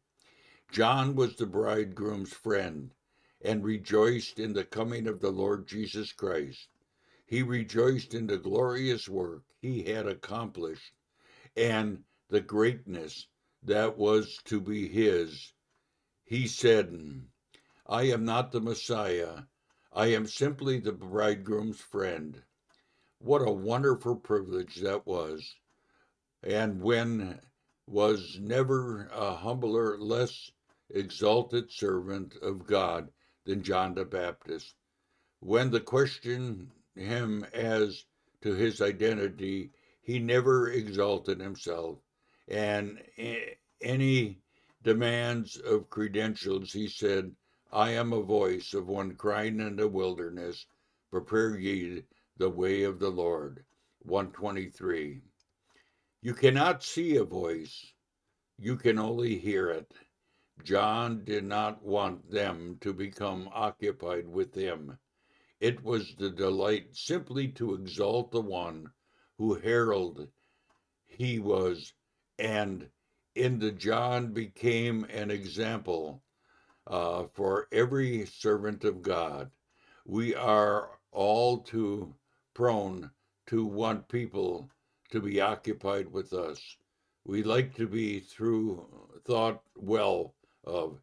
John 0.72 1.14
was 1.14 1.36
the 1.36 1.44
bridegroom's 1.44 2.32
friend 2.32 2.94
and 3.42 3.62
rejoiced 3.62 4.38
in 4.38 4.54
the 4.54 4.64
coming 4.64 5.06
of 5.06 5.20
the 5.20 5.30
Lord 5.30 5.66
Jesus 5.66 6.14
Christ. 6.14 6.68
He 7.26 7.42
rejoiced 7.42 8.14
in 8.14 8.26
the 8.26 8.38
glorious 8.38 9.06
work 9.06 9.42
he 9.60 9.82
had 9.82 10.06
accomplished 10.06 10.94
and 11.54 12.04
the 12.30 12.40
greatness 12.40 13.26
that 13.62 13.98
was 13.98 14.38
to 14.46 14.62
be 14.62 14.88
his. 14.88 15.52
He 16.24 16.46
said, 16.46 17.22
I 17.86 18.04
am 18.04 18.24
not 18.24 18.50
the 18.50 18.62
Messiah. 18.62 19.42
I 19.92 20.06
am 20.06 20.26
simply 20.26 20.78
the 20.78 20.92
bridegroom's 20.92 21.82
friend. 21.82 22.42
What 23.18 23.46
a 23.46 23.52
wonderful 23.52 24.16
privilege 24.16 24.76
that 24.76 25.06
was. 25.06 25.54
And 26.42 26.80
when 26.80 27.40
was 27.86 28.38
never 28.40 29.10
a 29.12 29.34
humbler, 29.34 29.98
less 29.98 30.50
exalted 30.94 31.70
servant 31.70 32.34
of 32.42 32.66
God 32.66 33.08
than 33.44 33.62
John 33.62 33.94
the 33.94 34.04
Baptist. 34.04 34.74
When 35.40 35.70
the 35.70 35.80
question 35.80 36.70
him 36.94 37.44
as 37.52 38.04
to 38.42 38.54
his 38.54 38.80
identity, 38.80 39.70
he 40.02 40.18
never 40.18 40.70
exalted 40.70 41.40
himself, 41.40 41.98
and 42.48 43.00
any 43.80 44.38
demands 44.82 45.56
of 45.58 45.90
credentials, 45.90 46.72
he 46.72 46.88
said, 46.88 47.34
I 47.72 47.90
am 47.92 48.12
a 48.12 48.22
voice 48.22 48.74
of 48.74 48.88
one 48.88 49.14
crying 49.14 49.60
in 49.60 49.76
the 49.76 49.88
wilderness, 49.88 50.66
prepare 51.10 51.56
ye 51.56 52.04
the 52.36 52.50
way 52.50 52.82
of 52.82 52.98
the 52.98 53.10
Lord. 53.10 53.64
123. 54.04 55.20
You 56.22 56.34
cannot 56.34 56.82
see 56.82 57.16
a 57.16 57.24
voice, 57.24 57.92
you 58.58 58.76
can 58.76 58.98
only 58.98 59.38
hear 59.38 59.70
it. 59.70 59.92
John 60.64 61.24
did 61.24 61.44
not 61.44 61.82
want 61.82 62.30
them 62.30 62.78
to 62.80 62.92
become 62.92 63.48
occupied 63.52 64.28
with 64.28 64.54
him. 64.54 64.98
It 65.60 65.82
was 65.82 66.14
the 66.14 66.30
delight 66.30 66.96
simply 66.96 67.48
to 67.52 67.74
exalt 67.74 68.30
the 68.30 68.40
one 68.40 68.92
who 69.38 69.54
heralded 69.54 70.30
he 71.06 71.38
was, 71.38 71.92
and 72.38 72.88
in 73.34 73.58
the 73.58 73.72
John 73.72 74.32
became 74.32 75.04
an 75.04 75.30
example 75.30 76.22
uh, 76.86 77.26
for 77.34 77.68
every 77.70 78.26
servant 78.26 78.84
of 78.84 79.02
God. 79.02 79.50
We 80.04 80.34
are 80.34 80.98
all 81.10 81.58
too 81.58 82.14
prone 82.54 83.10
to 83.46 83.64
want 83.64 84.08
people 84.08 84.70
to 85.10 85.20
be 85.20 85.40
occupied 85.40 86.10
with 86.10 86.32
us. 86.32 86.76
We 87.24 87.42
like 87.42 87.74
to 87.76 87.86
be 87.86 88.20
through 88.20 88.86
thought 89.24 89.62
well 89.76 90.34
of. 90.64 91.00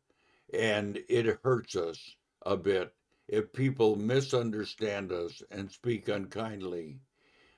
And 0.54 1.00
it 1.08 1.40
hurts 1.44 1.76
us 1.76 2.16
a 2.46 2.58
bit 2.58 2.94
if 3.28 3.54
people 3.54 3.96
misunderstand 3.96 5.12
us 5.12 5.44
and 5.52 5.72
speak 5.72 6.08
unkindly. 6.08 7.00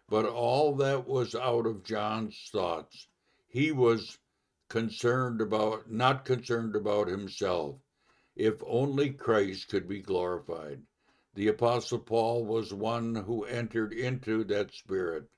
But 0.09 0.25
all 0.25 0.75
that 0.75 1.07
was 1.07 1.35
out 1.35 1.65
of 1.65 1.83
John's 1.83 2.49
thoughts. 2.51 3.07
He 3.47 3.71
was 3.71 4.17
concerned 4.67 5.41
about, 5.41 5.89
not 5.89 6.25
concerned 6.25 6.75
about 6.75 7.07
himself. 7.07 7.77
If 8.35 8.61
only 8.65 9.11
Christ 9.11 9.69
could 9.69 9.87
be 9.87 10.01
glorified. 10.01 10.81
The 11.33 11.47
Apostle 11.47 11.99
Paul 11.99 12.45
was 12.45 12.73
one 12.73 13.15
who 13.15 13.45
entered 13.45 13.93
into 13.93 14.43
that 14.45 14.73
spirit. 14.73 15.29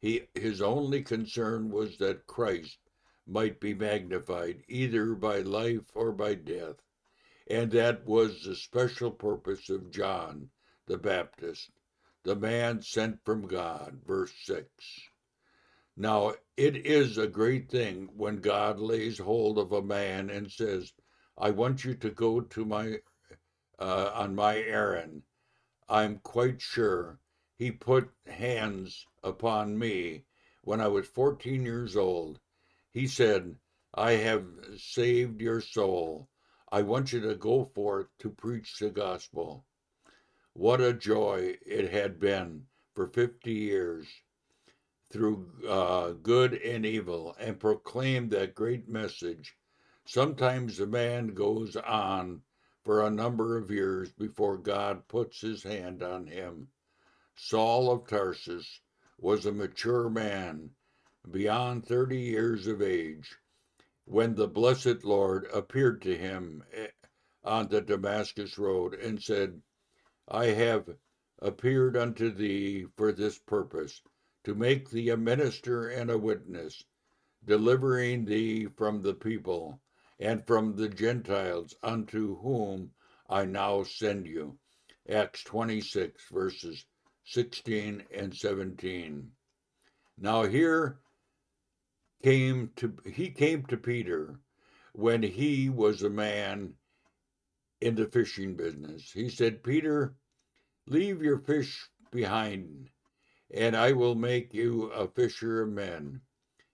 He, 0.00 0.22
his 0.34 0.62
only 0.62 1.02
concern 1.02 1.70
was 1.70 1.98
that 1.98 2.26
Christ 2.26 2.78
might 3.28 3.60
be 3.60 3.74
magnified 3.74 4.64
either 4.68 5.14
by 5.14 5.40
life 5.40 5.90
or 5.94 6.10
by 6.12 6.34
death. 6.34 6.76
And 7.46 7.70
that 7.72 8.06
was 8.06 8.42
the 8.42 8.56
special 8.56 9.10
purpose 9.10 9.68
of 9.68 9.90
John 9.90 10.50
the 10.86 10.98
Baptist, 10.98 11.70
the 12.24 12.34
man 12.34 12.80
sent 12.80 13.22
from 13.24 13.46
God. 13.46 14.00
Verse 14.06 14.32
6. 14.44 14.66
Now, 15.96 16.34
it 16.56 16.86
is 16.86 17.18
a 17.18 17.26
great 17.26 17.70
thing 17.70 18.08
when 18.16 18.40
God 18.40 18.78
lays 18.80 19.18
hold 19.18 19.58
of 19.58 19.72
a 19.72 19.82
man 19.82 20.30
and 20.30 20.50
says, 20.50 20.92
I 21.36 21.50
want 21.50 21.84
you 21.84 21.94
to 21.96 22.10
go 22.10 22.40
to 22.40 22.64
my, 22.64 23.00
uh, 23.78 24.10
on 24.14 24.34
my 24.34 24.56
errand. 24.56 25.22
I'm 25.88 26.18
quite 26.18 26.62
sure 26.62 27.18
he 27.56 27.70
put 27.70 28.10
hands 28.26 29.04
upon 29.22 29.78
me 29.78 30.24
when 30.62 30.80
I 30.80 30.88
was 30.88 31.06
14 31.08 31.64
years 31.64 31.96
old 31.96 32.40
he 32.98 33.06
said, 33.06 33.54
I 33.94 34.12
have 34.12 34.44
saved 34.76 35.40
your 35.40 35.60
soul. 35.60 36.28
I 36.72 36.82
want 36.82 37.12
you 37.12 37.20
to 37.20 37.36
go 37.36 37.64
forth 37.64 38.08
to 38.18 38.28
preach 38.28 38.76
the 38.76 38.90
gospel. 38.90 39.64
What 40.52 40.80
a 40.80 40.92
joy 40.92 41.58
it 41.64 41.92
had 41.92 42.18
been 42.18 42.66
for 42.96 43.06
50 43.06 43.52
years 43.52 44.08
through 45.12 45.48
uh, 45.68 46.10
good 46.10 46.54
and 46.54 46.84
evil 46.84 47.36
and 47.38 47.60
proclaim 47.60 48.30
that 48.30 48.56
great 48.56 48.88
message. 48.88 49.56
Sometimes 50.04 50.80
a 50.80 50.86
man 50.86 51.34
goes 51.34 51.76
on 51.76 52.42
for 52.84 53.06
a 53.06 53.10
number 53.10 53.56
of 53.56 53.70
years 53.70 54.10
before 54.10 54.58
God 54.58 55.06
puts 55.06 55.40
his 55.40 55.62
hand 55.62 56.02
on 56.02 56.26
him. 56.26 56.66
Saul 57.36 57.92
of 57.92 58.08
Tarsus 58.08 58.80
was 59.18 59.46
a 59.46 59.52
mature 59.52 60.10
man 60.10 60.70
beyond 61.30 61.86
30 61.86 62.18
years 62.18 62.66
of 62.66 62.80
age 62.80 63.36
when 64.04 64.34
the 64.34 64.48
blessed 64.48 65.04
Lord 65.04 65.46
appeared 65.52 66.00
to 66.02 66.16
him 66.16 66.64
eh, 66.72 66.88
on 67.44 67.68
the 67.68 67.80
Damascus 67.82 68.56
road 68.56 68.94
and 68.94 69.22
said, 69.22 69.60
I 70.26 70.46
have 70.46 70.88
appeared 71.40 71.96
unto 71.96 72.30
thee 72.30 72.86
for 72.96 73.12
this 73.12 73.38
purpose, 73.38 74.00
to 74.44 74.54
make 74.54 74.88
thee 74.88 75.10
a 75.10 75.16
minister 75.16 75.88
and 75.88 76.10
a 76.10 76.18
witness, 76.18 76.82
delivering 77.44 78.24
thee 78.24 78.66
from 78.66 79.02
the 79.02 79.14
people 79.14 79.80
and 80.18 80.46
from 80.46 80.74
the 80.74 80.88
Gentiles 80.88 81.74
unto 81.82 82.38
whom 82.38 82.90
I 83.28 83.44
now 83.44 83.82
send 83.82 84.26
you. 84.26 84.58
Acts 85.08 85.44
26, 85.44 86.24
verses 86.30 86.84
16 87.24 88.04
and 88.10 88.34
17. 88.34 89.30
Now, 90.18 90.44
here 90.44 90.98
came 92.22 92.72
to 92.76 92.96
he 93.04 93.30
came 93.30 93.64
to 93.66 93.76
Peter 93.76 94.40
when 94.92 95.22
he 95.22 95.68
was 95.68 96.02
a 96.02 96.10
man 96.10 96.74
in 97.80 97.94
the 97.94 98.06
fishing 98.06 98.56
business. 98.56 99.12
He 99.12 99.28
said, 99.28 99.62
"Peter, 99.62 100.16
leave 100.86 101.22
your 101.22 101.38
fish 101.38 101.88
behind, 102.10 102.90
and 103.50 103.76
I 103.76 103.92
will 103.92 104.14
make 104.14 104.52
you 104.52 104.84
a 104.86 105.06
fisher 105.08 105.62
of 105.62 105.70
men." 105.70 106.22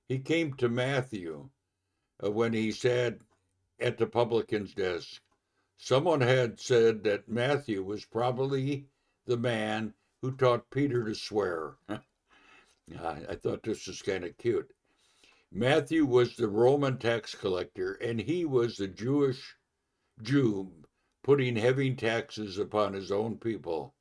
He 0.09 0.19
came 0.19 0.55
to 0.55 0.69
Matthew 0.69 1.51
uh, 2.23 2.31
when 2.31 2.53
he 2.53 2.73
sat 2.73 3.19
at 3.81 3.99
the 3.99 4.07
publican's 4.07 4.75
desk. 4.75 5.21
Someone 5.77 6.21
had 6.21 6.61
said 6.61 7.03
that 7.05 7.29
Matthew 7.29 7.83
was 7.83 8.05
probably 8.05 8.87
the 9.27 9.37
man 9.37 9.95
who 10.23 10.37
taught 10.37 10.71
Peter 10.71 11.05
to 11.05 11.15
swear. 11.15 11.77
I 11.89 13.35
thought 13.35 13.63
this 13.63 13.87
was 13.87 14.03
kind 14.03 14.25
of 14.25 14.37
cute. 14.39 14.73
Matthew 15.57 16.05
was 16.05 16.35
the 16.35 16.49
Roman 16.49 16.99
tax 16.99 17.33
collector, 17.33 17.93
and 17.95 18.21
he 18.21 18.45
was 18.45 18.77
the 18.77 18.89
Jewish 18.89 19.55
Jew 20.21 20.73
putting 21.23 21.55
heavy 21.55 21.95
taxes 21.95 22.59
upon 22.59 22.93
his 22.93 23.13
own 23.13 23.39
people. 23.39 23.95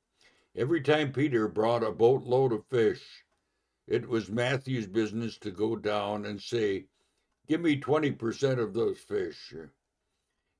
Every 0.56 0.80
time 0.80 1.12
Peter 1.12 1.46
brought 1.46 1.84
a 1.84 1.92
boatload 1.92 2.52
of 2.52 2.66
fish, 2.66 3.24
it 3.86 4.08
was 4.08 4.28
Matthew's 4.28 4.88
business 4.88 5.38
to 5.38 5.52
go 5.52 5.76
down 5.76 6.26
and 6.26 6.42
say, 6.42 6.86
Give 7.46 7.60
me 7.60 7.80
20% 7.80 8.58
of 8.58 8.74
those 8.74 8.98
fish. 8.98 9.54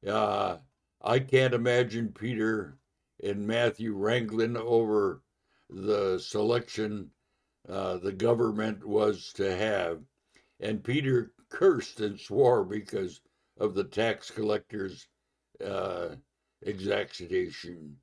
Uh, 0.07 0.59
I 1.03 1.19
can't 1.19 1.55
imagine 1.55 2.13
Peter 2.13 2.79
and 3.21 3.45
Matthew 3.45 3.95
wrangling 3.97 4.57
over 4.57 5.23
the 5.69 6.21
selection 6.21 7.11
uh, 7.69 7.97
the 7.97 8.13
government 8.13 8.87
was 8.87 9.33
to 9.33 9.57
have. 9.57 10.01
And 10.61 10.85
Peter 10.85 11.33
cursed 11.49 12.01
and 12.01 12.19
swore 12.19 12.65
because 12.65 13.21
of 13.59 13.75
the 13.75 13.85
tax 13.85 14.31
collectors' 14.31 15.09
uh, 15.65 16.17
exaction. 16.63 17.99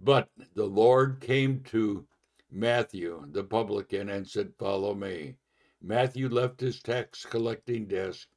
But 0.00 0.28
the 0.54 0.66
Lord 0.66 1.20
came 1.20 1.60
to 1.64 2.06
Matthew, 2.50 3.26
the 3.30 3.44
publican, 3.44 4.08
and 4.08 4.28
said, 4.28 4.54
Follow 4.58 4.94
me. 4.94 5.36
Matthew 5.80 6.28
left 6.28 6.60
his 6.60 6.80
tax 6.80 7.24
collecting 7.24 7.86
desk 7.86 8.28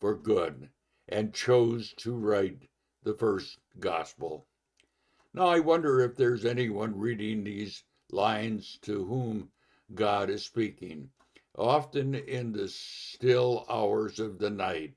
for 0.00 0.14
good 0.14 0.68
and 1.08 1.34
chose 1.34 1.94
to 1.94 2.14
write 2.14 2.68
the 3.02 3.14
first 3.14 3.58
gospel. 3.78 4.46
Now, 5.34 5.46
I 5.46 5.60
wonder 5.60 6.00
if 6.00 6.16
there's 6.16 6.44
anyone 6.44 6.98
reading 6.98 7.44
these 7.44 7.84
lines 8.10 8.78
to 8.82 9.04
whom 9.04 9.50
God 9.94 10.28
is 10.28 10.44
speaking, 10.44 11.10
often 11.56 12.14
in 12.14 12.52
the 12.52 12.68
still 12.68 13.66
hours 13.68 14.18
of 14.18 14.38
the 14.38 14.50
night. 14.50 14.94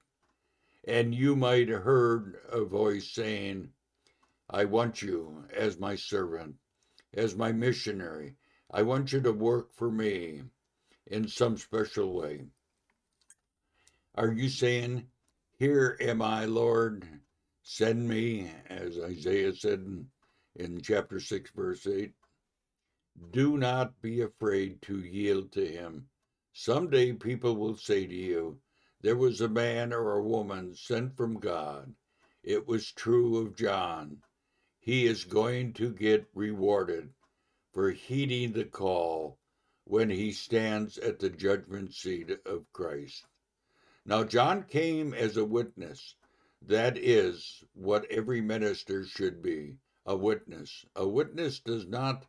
And 0.88 1.14
you 1.14 1.36
might 1.36 1.70
have 1.70 1.84
heard 1.84 2.38
a 2.50 2.64
voice 2.64 3.10
saying, 3.10 3.70
I 4.50 4.66
want 4.66 5.02
you 5.02 5.46
as 5.54 5.80
my 5.80 5.96
servant, 5.96 6.56
as 7.14 7.36
my 7.36 7.52
missionary. 7.52 8.36
I 8.72 8.84
want 8.84 9.12
you 9.12 9.22
to 9.22 9.32
work 9.32 9.74
for 9.74 9.92
me 9.92 10.44
in 11.08 11.28
some 11.28 11.58
special 11.58 12.14
way. 12.14 12.46
Are 14.16 14.32
you 14.32 14.50
saying, 14.50 15.08
Here 15.58 15.98
am 16.00 16.22
I, 16.22 16.46
Lord, 16.46 17.06
send 17.64 18.08
me, 18.08 18.52
as 18.68 18.98
Isaiah 19.00 19.54
said 19.54 20.06
in, 20.56 20.82
chapter 20.82 21.20
6, 21.20 21.52
verse 21.52 21.86
8? 21.86 22.14
Do 23.32 23.58
not 23.58 24.02
be 24.02 24.22
afraid 24.22 24.82
to 24.84 25.00
yield 25.00 25.52
to 25.54 25.66
him. 25.66 26.08
Someday 26.58 27.12
people 27.12 27.58
will 27.58 27.76
say 27.76 28.08
to 28.08 28.16
you, 28.16 28.62
There 29.02 29.18
was 29.18 29.42
a 29.42 29.50
man 29.50 29.92
or 29.92 30.14
a 30.14 30.24
woman 30.24 30.74
sent 30.74 31.18
from 31.18 31.38
God. 31.38 31.94
It 32.44 32.66
was 32.66 32.94
true 32.94 33.40
of 33.40 33.58
John. 33.58 34.24
He 34.80 35.06
is 35.06 35.26
going 35.26 35.74
to 35.74 35.92
get 35.92 36.30
rewarded 36.34 37.14
for 37.74 37.92
heeding 37.92 38.54
the 38.54 38.64
call 38.64 39.38
when 39.84 40.10
he 40.10 40.32
stands 40.32 40.98
at 40.98 41.20
the 41.20 41.30
judgment 41.30 41.94
seat 41.94 42.32
of 42.46 42.72
Christ. 42.72 43.28
Now, 44.06 44.24
John 44.24 44.64
came 44.64 45.14
as 45.14 45.36
a 45.36 45.44
witness. 45.44 46.16
That 46.62 46.98
is 46.98 47.66
what 47.74 48.10
every 48.10 48.40
minister 48.40 49.04
should 49.04 49.42
be 49.42 49.76
a 50.06 50.16
witness. 50.16 50.86
A 50.96 51.06
witness 51.06 51.60
does 51.60 51.86
not 51.86 52.26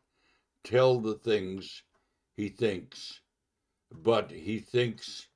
tell 0.65 0.99
the 0.99 1.15
things 1.15 1.85
he 2.35 2.49
thinks, 2.49 3.21
but 3.93 4.31
he 4.31 4.59
thinks 4.59 5.29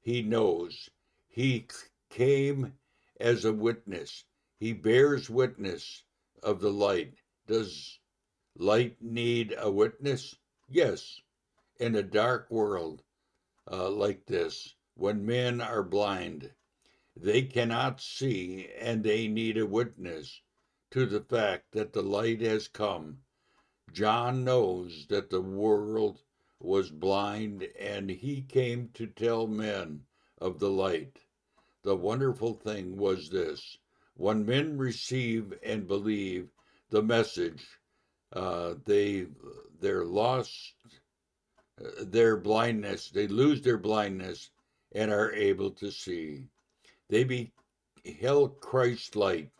he 0.00 0.22
knows. 0.22 0.90
He 1.28 1.66
came 2.08 2.78
as 3.18 3.44
a 3.44 3.52
witness. 3.52 4.24
He 4.58 4.72
bears 4.72 5.28
witness 5.28 6.04
of 6.42 6.60
the 6.60 6.72
light. 6.72 7.14
Does 7.46 7.98
light 8.56 9.02
need 9.02 9.54
a 9.58 9.70
witness? 9.70 10.36
Yes. 10.68 11.20
In 11.78 11.94
a 11.94 12.02
dark 12.02 12.50
world 12.50 13.02
uh, 13.70 13.90
like 13.90 14.26
this, 14.26 14.74
when 14.94 15.26
men 15.26 15.60
are 15.60 15.82
blind, 15.82 16.52
they 17.16 17.42
cannot 17.42 18.00
see 18.00 18.70
and 18.78 19.02
they 19.02 19.28
need 19.28 19.58
a 19.58 19.66
witness 19.66 20.42
to 20.90 21.06
the 21.06 21.20
fact 21.20 21.72
that 21.72 21.92
the 21.92 22.02
light 22.02 22.40
has 22.40 22.68
come 22.68 23.22
John 23.92 24.44
knows 24.44 25.06
that 25.08 25.30
the 25.30 25.40
world 25.40 26.22
was 26.60 26.90
blind 26.90 27.66
and 27.78 28.10
he 28.10 28.42
came 28.42 28.90
to 28.94 29.06
tell 29.06 29.46
men 29.46 30.04
of 30.38 30.58
the 30.58 30.70
light. 30.70 31.18
The 31.82 31.96
wonderful 31.96 32.54
thing 32.54 32.96
was 32.96 33.30
this 33.30 33.78
when 34.14 34.44
men 34.44 34.76
receive 34.76 35.54
and 35.62 35.88
believe 35.88 36.50
the 36.90 37.02
message, 37.02 37.66
uh, 38.32 38.74
they 38.84 39.26
their 39.80 40.04
lost 40.04 40.74
their 42.02 42.36
blindness, 42.36 43.08
they 43.08 43.26
lose 43.26 43.62
their 43.62 43.78
blindness 43.78 44.50
and 44.92 45.10
are 45.10 45.32
able 45.32 45.70
to 45.70 45.90
see. 45.90 46.44
They 47.08 47.24
beheld 48.04 48.60
Christ's 48.60 49.16
light, 49.16 49.50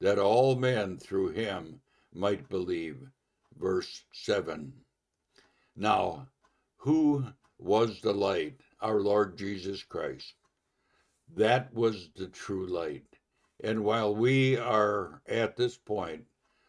that 0.00 0.18
all 0.18 0.54
men 0.56 0.98
through 0.98 1.30
him 1.30 1.80
might 2.12 2.48
believe 2.48 3.08
verse 3.58 4.04
7. 4.12 4.72
Now, 5.74 6.28
who 6.86 7.26
was 7.58 8.00
the 8.00 8.14
light? 8.14 8.60
Our 8.80 9.00
Lord 9.00 9.36
Jesus 9.36 9.82
Christ. 9.82 10.34
That 11.34 11.74
was 11.74 12.10
the 12.14 12.28
true 12.28 12.64
light. 12.64 13.18
And 13.58 13.82
while 13.82 14.14
we 14.14 14.56
are 14.56 15.20
at 15.26 15.56
this 15.56 15.76
point, 15.76 16.26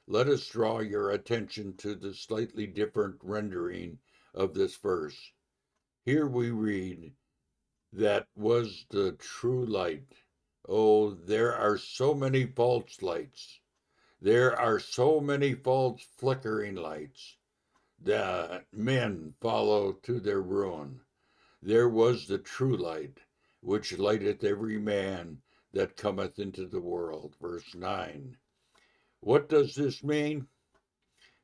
let 0.07 0.27
us 0.27 0.47
draw 0.47 0.79
your 0.79 1.11
attention 1.11 1.77
to 1.77 1.93
the 1.93 2.15
slightly 2.15 2.65
different 2.65 3.17
rendering 3.21 3.99
of 4.33 4.55
this 4.55 4.75
verse. 4.77 5.33
Here 6.03 6.25
we 6.25 6.49
read, 6.49 7.13
That 7.93 8.27
was 8.35 8.87
the 8.89 9.11
true 9.11 9.67
light. 9.67 10.15
Oh, 10.67 11.11
there 11.11 11.55
are 11.55 11.77
so 11.77 12.15
many 12.15 12.47
false 12.47 13.03
lights. 13.03 13.59
There 14.19 14.59
are 14.59 14.79
so 14.79 15.19
many 15.19 15.53
false 15.53 16.01
flickering 16.17 16.73
lights 16.73 17.36
that 18.03 18.65
men 18.71 19.33
follow 19.41 19.93
to 19.93 20.19
their 20.19 20.41
ruin. 20.41 21.01
There 21.61 21.89
was 21.89 22.27
the 22.27 22.37
true 22.37 22.77
light, 22.77 23.19
which 23.61 23.97
lighteth 23.97 24.43
every 24.43 24.77
man 24.77 25.41
that 25.73 25.97
cometh 25.97 26.39
into 26.39 26.67
the 26.67 26.79
world. 26.79 27.35
Verse 27.41 27.75
9. 27.75 28.37
What 29.21 29.49
does 29.49 29.75
this 29.75 30.03
mean? 30.03 30.47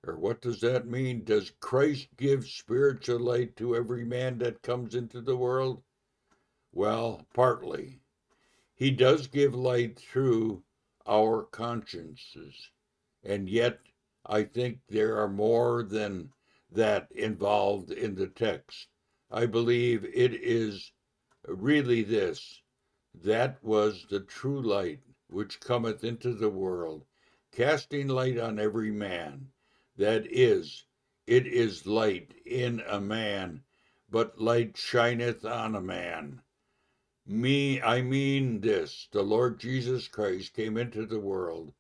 Or 0.06 0.18
what 0.18 0.42
does 0.42 0.62
that 0.62 0.86
mean? 0.86 1.24
Does 1.24 1.52
Christ 1.60 2.08
give 2.18 2.46
spiritual 2.46 3.20
light 3.20 3.56
to 3.58 3.76
every 3.76 4.06
man 4.06 4.38
that 4.40 4.62
comes 4.62 4.96
into 4.96 5.22
the 5.22 5.36
world? 5.36 5.82
Well, 6.72 7.26
partly. 7.34 8.02
He 8.76 8.92
does 8.92 9.28
give 9.28 9.56
light 9.56 10.00
through 10.00 10.64
our 11.08 11.44
consciences. 11.44 12.72
And 13.24 13.50
yet, 13.50 13.80
I 14.26 14.44
think 14.44 14.80
there 14.90 15.18
are 15.18 15.30
more 15.30 15.84
than 15.84 16.32
that 16.74 17.12
involved 17.12 17.92
in 17.92 18.16
the 18.16 18.28
text. 18.28 18.88
I 19.30 19.46
believe 19.46 20.04
it 20.06 20.34
is 20.34 20.92
really 21.48 22.04
this 22.04 22.62
that 23.14 23.64
was 23.64 24.06
the 24.10 24.22
true 24.22 24.62
light 24.62 25.02
which 25.28 25.60
cometh 25.60 26.04
into 26.04 26.34
the 26.34 26.50
world, 26.50 27.06
casting 27.52 28.08
light 28.08 28.40
on 28.40 28.60
every 28.60 28.92
man. 28.92 29.52
That 29.98 30.26
is, 30.32 30.86
it 31.28 31.46
is 31.46 31.86
light 31.86 32.34
in 32.46 32.82
a 32.88 33.00
man, 33.00 33.64
but 34.10 34.42
light 34.42 34.78
shineth 34.78 35.46
on 35.46 35.76
a 35.76 35.82
man. 35.82 36.42
Me, 37.26 37.82
I 37.82 38.02
mean 38.02 38.62
this 38.62 39.08
the 39.12 39.24
Lord 39.24 39.60
Jesus 39.60 40.08
Christ 40.08 40.54
came 40.54 40.78
into 40.78 41.06
the 41.06 41.20
world, 41.20 41.74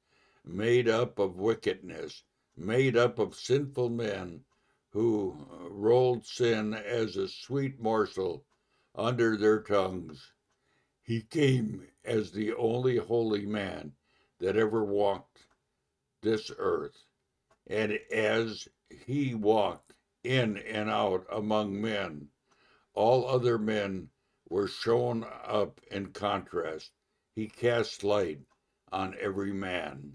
made 0.45 0.88
up 0.88 1.17
of 1.17 1.38
wickedness, 1.38 2.23
made 2.56 2.95
up 2.95 3.17
of 3.17 3.36
sinful 3.36 3.89
men 3.89 4.45
who 4.93 5.36
uh, 5.51 5.69
rolled 5.69 6.25
sin 6.25 6.73
as 6.73 7.17
a 7.17 7.27
sweet 7.27 7.79
morsel 7.79 8.45
under 8.95 9.36
their 9.36 9.60
tongues. 9.62 10.32
He 11.01 11.21
came 11.21 11.88
as 12.06 12.32
the 12.32 12.53
only 12.53 12.97
holy 12.97 13.45
man 13.45 13.93
that 14.39 14.56
ever 14.56 14.84
walked 14.86 15.39
this 16.21 16.51
earth. 16.58 16.97
And 17.67 17.99
as 18.12 18.67
he 19.06 19.34
walked 19.34 19.93
in 20.23 20.58
and 20.58 20.89
out 20.89 21.25
among 21.32 21.82
men, 21.82 22.27
all 22.93 23.27
other 23.27 23.58
men 23.58 24.10
were 24.47 24.67
shown 24.67 25.25
up 25.43 25.82
in 25.89 26.12
contrast. 26.12 26.91
He 27.36 27.47
cast 27.47 28.03
light 28.03 28.41
on 28.91 29.15
every 29.19 29.53
man. 29.53 30.13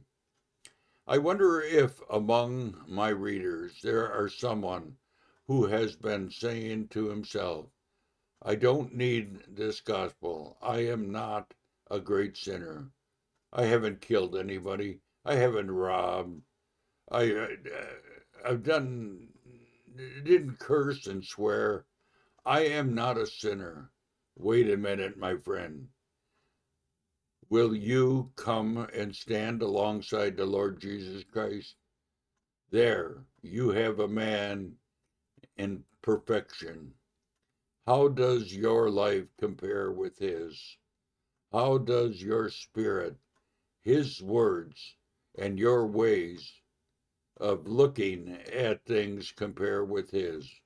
I 1.10 1.16
wonder 1.16 1.62
if 1.62 2.02
among 2.10 2.84
my 2.86 3.08
readers 3.08 3.80
there 3.82 4.12
are 4.12 4.28
someone 4.28 4.98
who 5.46 5.64
has 5.64 5.96
been 5.96 6.30
saying 6.30 6.88
to 6.88 7.08
himself, 7.08 7.70
I 8.42 8.56
don't 8.56 8.94
need 8.94 9.38
this 9.48 9.80
gospel. 9.80 10.58
I 10.60 10.80
am 10.80 11.10
not 11.10 11.54
a 11.90 11.98
great 11.98 12.36
sinner. 12.36 12.90
I 13.54 13.64
haven't 13.64 14.02
killed 14.02 14.36
anybody. 14.36 15.00
I 15.24 15.36
haven't 15.36 15.70
robbed. 15.70 16.42
I, 17.10 17.32
uh, 17.32 17.48
I've 18.44 18.62
done, 18.62 19.28
didn't 19.96 20.58
curse 20.58 21.06
and 21.06 21.24
swear. 21.24 21.86
I 22.44 22.66
am 22.66 22.94
not 22.94 23.16
a 23.16 23.26
sinner. 23.26 23.92
Wait 24.36 24.68
a 24.68 24.76
minute, 24.76 25.16
my 25.16 25.38
friend. 25.38 25.88
Will 27.50 27.74
you 27.74 28.30
come 28.37 28.76
and 28.92 29.16
stand 29.16 29.62
alongside 29.62 30.37
the 30.37 30.44
Lord 30.44 30.80
Jesus 30.80 31.24
Christ? 31.24 31.76
There, 32.70 33.24
you 33.40 33.70
have 33.70 34.00
a 34.00 34.08
man 34.08 34.76
in 35.56 35.84
perfection. 36.02 36.92
How 37.87 38.08
does 38.08 38.54
your 38.54 38.90
life 38.90 39.24
compare 39.38 39.90
with 39.90 40.18
his? 40.18 40.76
How 41.50 41.78
does 41.78 42.22
your 42.22 42.50
spirit, 42.50 43.16
his 43.80 44.20
words, 44.20 44.96
and 45.38 45.58
your 45.58 45.87
ways 45.87 46.52
of 47.38 47.66
looking 47.66 48.30
at 48.52 48.84
things 48.84 49.32
compare 49.32 49.87
with 49.87 50.11
his? 50.11 50.61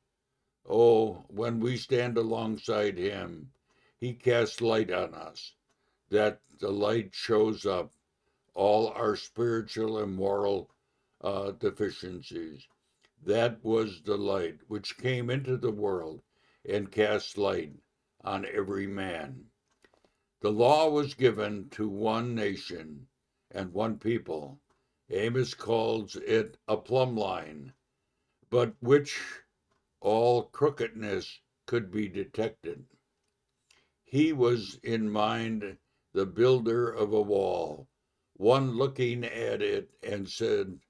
Oh, 0.68 1.24
when 1.28 1.60
we 1.60 1.76
stand 1.76 2.18
alongside 2.18 2.98
him, 2.98 3.52
he 4.00 4.14
casts 4.14 4.60
light 4.60 4.90
on 4.90 5.14
us, 5.14 5.54
that 6.12 6.42
the 6.60 6.70
light 6.70 7.14
shows 7.14 7.64
up 7.64 7.90
all 8.52 8.88
our 8.88 9.16
spiritual 9.16 9.98
and 9.98 10.14
moral 10.14 10.70
uh, 11.22 11.52
deficiencies. 11.52 12.68
That 13.24 13.64
was 13.64 14.02
the 14.02 14.18
light 14.18 14.58
which 14.68 14.98
came 14.98 15.30
into 15.30 15.56
the 15.56 15.70
world 15.70 16.20
and 16.68 16.92
cast 16.92 17.38
light 17.38 17.72
on 18.22 18.44
every 18.44 18.86
man. 18.86 19.46
The 20.42 20.52
law 20.52 20.90
was 20.90 21.14
given 21.14 21.70
to 21.70 21.88
one 21.88 22.34
nation 22.34 23.06
and 23.50 23.72
one 23.72 23.98
people. 23.98 24.60
Amos 25.08 25.54
calls 25.54 26.16
it 26.16 26.58
a 26.68 26.76
plumb 26.76 27.16
line, 27.16 27.72
but 28.50 28.74
which 28.80 29.18
all 30.00 30.42
crookedness 30.42 31.40
could 31.66 31.90
be 31.90 32.06
detected. 32.06 32.84
He 34.04 34.34
was 34.34 34.78
in 34.82 35.08
mind 35.08 35.78
the 36.12 36.26
builder 36.26 36.90
of 36.90 37.12
a 37.12 37.22
wall, 37.22 37.88
one 38.34 38.76
looking 38.76 39.24
at 39.24 39.62
it 39.62 39.90
and 40.02 40.28
said, 40.28 40.80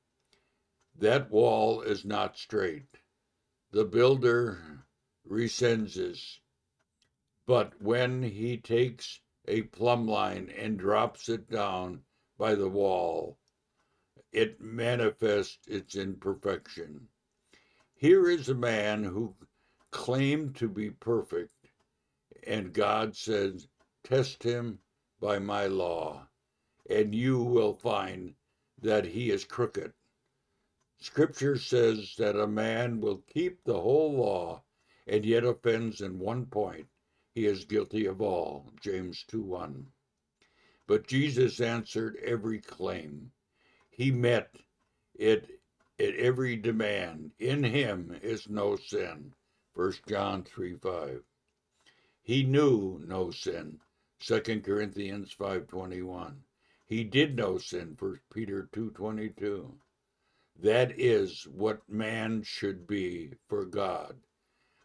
That 0.97 1.31
wall 1.31 1.83
is 1.83 2.05
not 2.05 2.37
straight. 2.37 2.99
The 3.71 3.85
builder 3.85 4.85
recenses, 5.25 6.41
but 7.47 7.81
when 7.81 8.23
he 8.23 8.57
takes 8.57 9.21
a 9.47 9.63
plumb 9.63 10.07
line 10.07 10.51
and 10.51 10.79
drops 10.79 11.29
it 11.29 11.49
down 11.51 12.03
by 12.37 12.55
the 12.55 12.69
wall, 12.69 13.39
it 14.33 14.61
manifests 14.61 15.67
its 15.69 15.95
imperfection. 15.95 17.09
Here 17.95 18.29
is 18.29 18.49
a 18.49 18.55
man 18.55 19.05
who 19.05 19.37
claimed 19.91 20.57
to 20.57 20.69
be 20.69 20.91
perfect 20.91 21.53
and 22.45 22.73
God 22.73 23.17
says, 23.17 23.69
Test 24.03 24.43
him 24.43 24.81
by 25.23 25.39
my 25.39 25.67
law, 25.67 26.27
and 26.91 27.15
you 27.15 27.41
will 27.41 27.75
find 27.75 28.35
that 28.81 29.05
he 29.05 29.31
is 29.31 29.45
crooked. 29.45 29.93
Scripture 30.99 31.57
says 31.57 32.17
that 32.19 32.35
a 32.35 32.47
man 32.47 33.01
will 33.01 33.23
keep 33.33 33.63
the 33.63 33.81
whole 33.81 34.13
law 34.15 34.63
and 35.07 35.25
yet 35.25 35.45
offends 35.45 36.01
in 36.01 36.19
one 36.19 36.45
point. 36.47 36.89
He 37.35 37.47
is 37.47 37.65
guilty 37.65 38.07
of 38.07 38.21
all. 38.21 38.73
James 38.81 39.25
2 39.29 39.43
1. 39.43 39.87
But 40.89 41.07
Jesus 41.07 41.61
answered 41.61 42.17
every 42.17 42.61
claim. 42.61 43.31
He 43.91 44.11
met 44.11 44.57
it 45.15 45.61
at 46.01 46.17
every 46.17 46.57
demand. 46.57 47.31
In 47.39 47.63
him 47.63 48.19
is 48.23 48.49
no 48.49 48.75
sin. 48.75 49.33
1 49.75 49.93
John 50.09 50.43
3 50.43 50.75
5. 50.75 51.23
He 52.23 52.43
knew 52.43 53.01
no 53.07 53.31
sin. 53.31 53.81
2 54.25 54.63
Corinthians 54.63 55.33
5:21. 55.33 56.45
He 56.87 57.03
did 57.03 57.35
no 57.35 57.59
sin. 57.59 57.97
1 57.99 58.21
Peter 58.33 58.69
2:22. 58.73 59.81
That 60.55 60.97
is 60.97 61.49
what 61.49 61.89
man 61.89 62.45
should 62.45 62.87
be 62.87 63.35
for 63.49 63.65
God. 63.65 64.21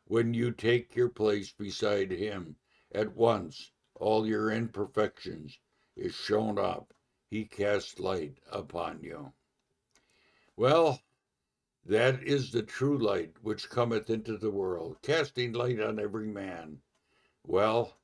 When 0.05 0.33
you 0.33 0.51
take 0.51 0.95
your 0.95 1.09
place 1.09 1.51
beside 1.51 2.09
him, 2.09 2.55
at 2.91 3.15
once 3.15 3.71
all 3.93 4.25
your 4.25 4.49
imperfections 4.49 5.59
is 5.95 6.15
shown 6.15 6.57
up. 6.57 6.95
He 7.29 7.45
casts 7.45 7.99
light 7.99 8.39
upon 8.51 9.03
you. 9.03 9.33
Well, 10.55 11.03
that 11.85 12.23
is 12.23 12.51
the 12.51 12.63
true 12.63 12.97
light 12.97 13.35
which 13.43 13.69
cometh 13.69 14.09
into 14.09 14.35
the 14.35 14.49
world, 14.49 14.97
casting 15.03 15.53
light 15.53 15.79
on 15.79 15.99
every 15.99 16.27
man. 16.27 16.81
Well, 17.43 17.99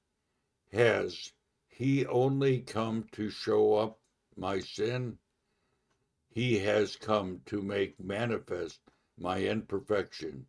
has 0.73 1.31
he 1.67 2.03
only 2.07 2.59
come 2.59 3.03
to 3.11 3.29
show 3.29 3.75
up 3.75 3.99
my 4.35 4.59
sin? 4.59 5.19
He 6.29 6.57
has 6.59 6.95
come 6.95 7.41
to 7.45 7.61
make 7.61 7.99
manifest 7.99 8.79
my 9.15 9.43
imperfection. 9.43 10.47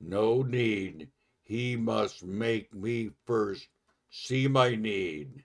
No 0.00 0.42
need, 0.42 1.08
he 1.42 1.76
must 1.76 2.24
make 2.24 2.74
me 2.74 3.10
first 3.26 3.68
see 4.10 4.48
my 4.48 4.74
need, 4.74 5.44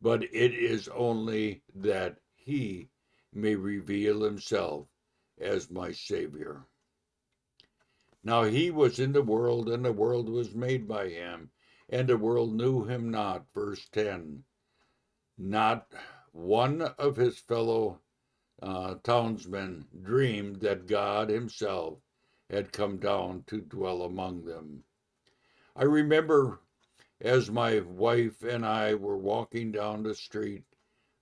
but 0.00 0.24
it 0.24 0.54
is 0.54 0.88
only 0.88 1.62
that 1.76 2.18
he 2.34 2.88
may 3.32 3.54
reveal 3.54 4.22
himself 4.22 4.88
as 5.38 5.70
my 5.70 5.92
Savior. 5.92 6.66
Now 8.24 8.42
he 8.44 8.72
was 8.72 8.98
in 8.98 9.12
the 9.12 9.22
world, 9.22 9.68
and 9.68 9.84
the 9.84 9.92
world 9.92 10.28
was 10.28 10.52
made 10.54 10.88
by 10.88 11.08
him 11.08 11.50
and 11.92 12.08
the 12.08 12.16
world 12.16 12.54
knew 12.54 12.84
him 12.84 13.10
not. 13.10 13.44
Verse 13.54 13.86
10. 13.92 14.42
Not 15.36 15.92
one 16.32 16.80
of 16.80 17.16
his 17.16 17.38
fellow 17.38 18.00
uh, 18.62 18.94
townsmen 19.02 19.84
dreamed 20.02 20.60
that 20.60 20.86
God 20.86 21.28
himself 21.28 21.98
had 22.48 22.72
come 22.72 22.96
down 22.96 23.44
to 23.48 23.60
dwell 23.60 24.02
among 24.02 24.46
them. 24.46 24.84
I 25.76 25.84
remember 25.84 26.60
as 27.20 27.50
my 27.50 27.80
wife 27.80 28.42
and 28.42 28.64
I 28.64 28.94
were 28.94 29.18
walking 29.18 29.70
down 29.70 30.02
the 30.02 30.14
street 30.14 30.64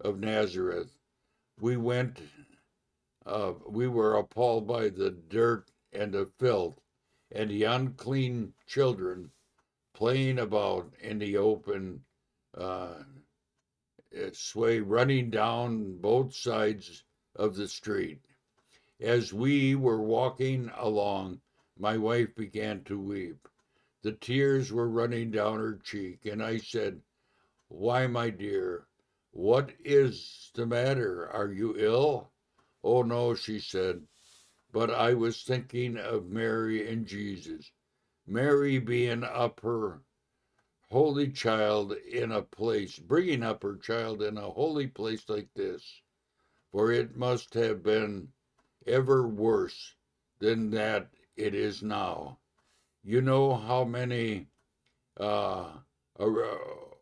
of 0.01 0.21
Nazareth, 0.21 0.97
we 1.61 1.77
went, 1.77 2.21
uh, 3.27 3.55
we 3.69 3.89
were 3.89 4.17
appalled 4.17 4.69
by 4.69 4.89
the 4.89 5.11
dirt 5.11 5.71
and 5.93 6.13
the 6.13 6.27
filth 6.39 6.81
and 7.33 7.51
the 7.51 7.65
unclean 7.65 8.55
children 8.67 9.33
playing 10.01 10.39
about 10.39 10.91
in 11.03 11.19
the 11.19 11.37
open, 11.37 12.01
uh, 12.57 12.95
sway 14.33 14.81
running 14.81 15.29
down 15.29 15.95
both 15.99 16.35
sides 16.35 17.05
of 17.37 17.55
the 17.55 17.69
street. 17.69 18.19
As 18.99 19.35
we 19.35 19.75
were 19.75 20.01
walking 20.01 20.71
along, 20.79 21.43
my 21.79 21.99
wife 21.99 22.35
began 22.35 22.83
to 22.85 22.99
weep. 22.99 23.47
The 24.03 24.13
tears 24.13 24.73
were 24.73 24.89
running 24.89 25.33
down 25.33 25.59
her 25.59 25.79
cheek, 25.85 26.25
and 26.25 26.43
I 26.43 26.57
said, 26.57 27.03
Why, 27.69 28.07
my 28.07 28.31
dear, 28.31 28.87
what 29.33 29.71
is 29.85 30.51
the 30.55 30.65
matter? 30.65 31.29
Are 31.29 31.53
you 31.53 31.75
ill? 31.77 32.33
Oh, 32.83 33.03
no, 33.03 33.35
she 33.35 33.61
said, 33.61 34.01
but 34.73 34.89
I 34.91 35.13
was 35.13 35.43
thinking 35.43 35.99
of 35.99 36.31
Mary 36.31 36.91
and 36.91 37.05
Jesus. 37.05 37.71
Mary 38.31 38.79
being 38.79 39.25
up 39.25 39.59
her 39.59 40.01
holy 40.89 41.29
child 41.33 41.93
in 41.93 42.31
a 42.31 42.43
place, 42.43 42.97
bringing 42.97 43.43
up 43.43 43.65
her 43.65 43.77
child 43.77 44.23
in 44.23 44.39
a 44.39 44.51
holy 44.51 44.87
place 44.87 45.29
like 45.29 45.49
this, 45.55 46.01
for 46.71 46.93
it 46.93 47.17
must 47.17 47.55
have 47.55 47.83
been 47.83 48.29
ever 48.87 49.27
worse 49.27 49.97
than 50.39 50.71
that 50.71 51.09
it 51.37 51.57
is 51.57 51.83
now. 51.83 52.39
You 53.03 53.21
know 53.21 53.57
how 53.57 53.83
many 53.83 54.47
uh, 55.17 55.71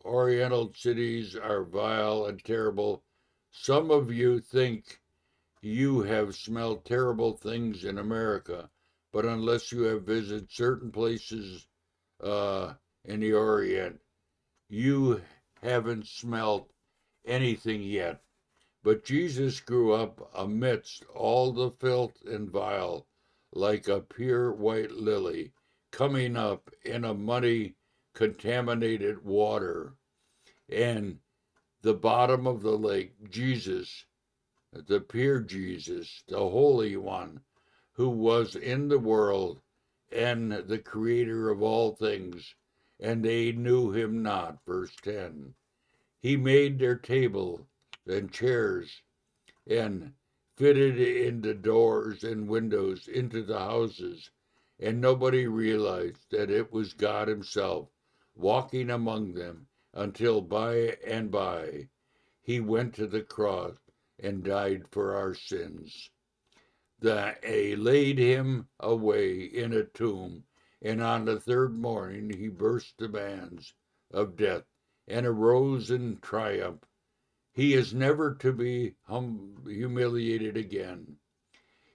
Oriental 0.04 0.72
cities 0.74 1.36
are 1.36 1.62
vile 1.62 2.24
and 2.24 2.42
terrible. 2.42 3.04
Some 3.50 3.90
of 3.90 4.10
you 4.10 4.40
think 4.40 5.02
you 5.60 6.00
have 6.00 6.34
smelled 6.34 6.86
terrible 6.86 7.36
things 7.36 7.84
in 7.84 7.98
America 7.98 8.70
but 9.12 9.24
unless 9.24 9.72
you 9.72 9.82
have 9.82 10.02
visited 10.02 10.50
certain 10.50 10.90
places 10.90 11.66
uh, 12.22 12.74
in 13.04 13.20
the 13.20 13.32
Orient, 13.32 14.00
you 14.68 15.22
haven't 15.62 16.06
smelt 16.06 16.70
anything 17.24 17.82
yet. 17.82 18.22
But 18.82 19.04
Jesus 19.04 19.60
grew 19.60 19.92
up 19.92 20.30
amidst 20.34 21.04
all 21.14 21.52
the 21.52 21.70
filth 21.70 22.22
and 22.24 22.50
vile, 22.50 23.06
like 23.52 23.88
a 23.88 24.00
pure 24.00 24.52
white 24.52 24.92
lily 24.92 25.52
coming 25.90 26.36
up 26.36 26.70
in 26.84 27.04
a 27.04 27.14
muddy, 27.14 27.76
contaminated 28.14 29.24
water. 29.24 29.94
And 30.68 31.18
the 31.82 31.94
bottom 31.94 32.46
of 32.46 32.62
the 32.62 32.76
lake, 32.76 33.30
Jesus, 33.30 34.04
the 34.72 35.00
pure 35.00 35.40
Jesus, 35.40 36.22
the 36.28 36.38
Holy 36.38 36.96
One, 36.96 37.40
who 37.98 38.08
was 38.08 38.54
in 38.54 38.86
the 38.86 38.98
world 38.98 39.60
and 40.12 40.52
the 40.52 40.78
creator 40.78 41.50
of 41.50 41.60
all 41.60 41.96
things, 41.96 42.54
and 43.00 43.24
they 43.24 43.50
knew 43.50 43.90
him 43.90 44.22
not. 44.22 44.56
Verse 44.64 44.94
10. 45.02 45.52
He 46.20 46.36
made 46.36 46.78
their 46.78 46.94
table 46.94 47.66
and 48.06 48.30
chairs 48.30 49.02
and 49.66 50.12
fitted 50.54 51.00
in 51.00 51.40
the 51.40 51.54
doors 51.54 52.22
and 52.22 52.48
windows 52.48 53.08
into 53.08 53.42
the 53.42 53.58
houses, 53.58 54.30
and 54.78 55.00
nobody 55.00 55.48
realized 55.48 56.24
that 56.30 56.52
it 56.52 56.72
was 56.72 56.92
God 56.92 57.26
Himself 57.26 57.88
walking 58.36 58.90
among 58.90 59.34
them 59.34 59.66
until 59.92 60.40
by 60.40 60.96
and 61.04 61.32
by 61.32 61.88
He 62.42 62.60
went 62.60 62.94
to 62.94 63.08
the 63.08 63.22
cross 63.22 63.76
and 64.20 64.44
died 64.44 64.84
for 64.92 65.16
our 65.16 65.34
sins. 65.34 66.10
They 66.98 67.76
laid 67.76 68.18
Him 68.18 68.68
away 68.80 69.42
in 69.42 69.72
a 69.72 69.84
tomb, 69.84 70.44
and 70.82 71.00
on 71.00 71.24
the 71.24 71.40
third 71.40 71.78
morning 71.78 72.30
He 72.30 72.48
burst 72.48 72.98
the 72.98 73.08
bands 73.08 73.74
of 74.10 74.36
death 74.36 74.64
and 75.06 75.26
arose 75.26 75.90
in 75.90 76.18
triumph 76.20 76.84
he 77.58 77.74
is 77.74 77.92
never 77.92 78.36
to 78.36 78.52
be 78.52 78.94
hum- 79.02 79.64
humiliated 79.66 80.56
again. 80.56 81.18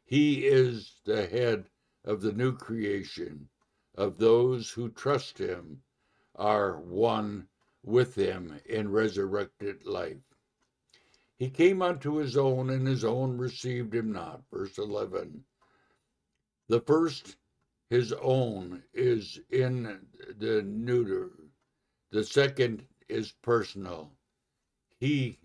He 0.04 0.46
is 0.46 1.00
the 1.06 1.26
head 1.26 1.70
of 2.04 2.20
the 2.20 2.34
new 2.34 2.58
creation, 2.58 3.48
of 3.96 4.18
those 4.18 4.72
who 4.72 4.90
trust 4.90 5.38
him, 5.38 5.84
are 6.36 6.82
one 6.82 7.48
with 7.82 8.16
him 8.16 8.60
in 8.66 8.92
resurrected 8.92 9.86
life. 9.86 10.33
He 11.44 11.50
came 11.50 11.82
unto 11.82 12.16
his 12.16 12.38
own, 12.38 12.70
and 12.70 12.88
his 12.88 13.04
own 13.04 13.38
received 13.38 13.94
him 13.94 14.14
not. 14.14 14.44
Verse 14.50 14.78
11. 14.78 15.44
The 16.70 16.80
first, 16.80 17.36
his 17.90 18.14
own, 18.14 18.82
is 18.94 19.42
in 19.50 20.08
the 20.38 20.62
neuter. 20.62 21.32
The 22.12 22.24
second 22.24 22.88
is 23.10 23.34
personal. 23.42 24.14
He 25.02 25.42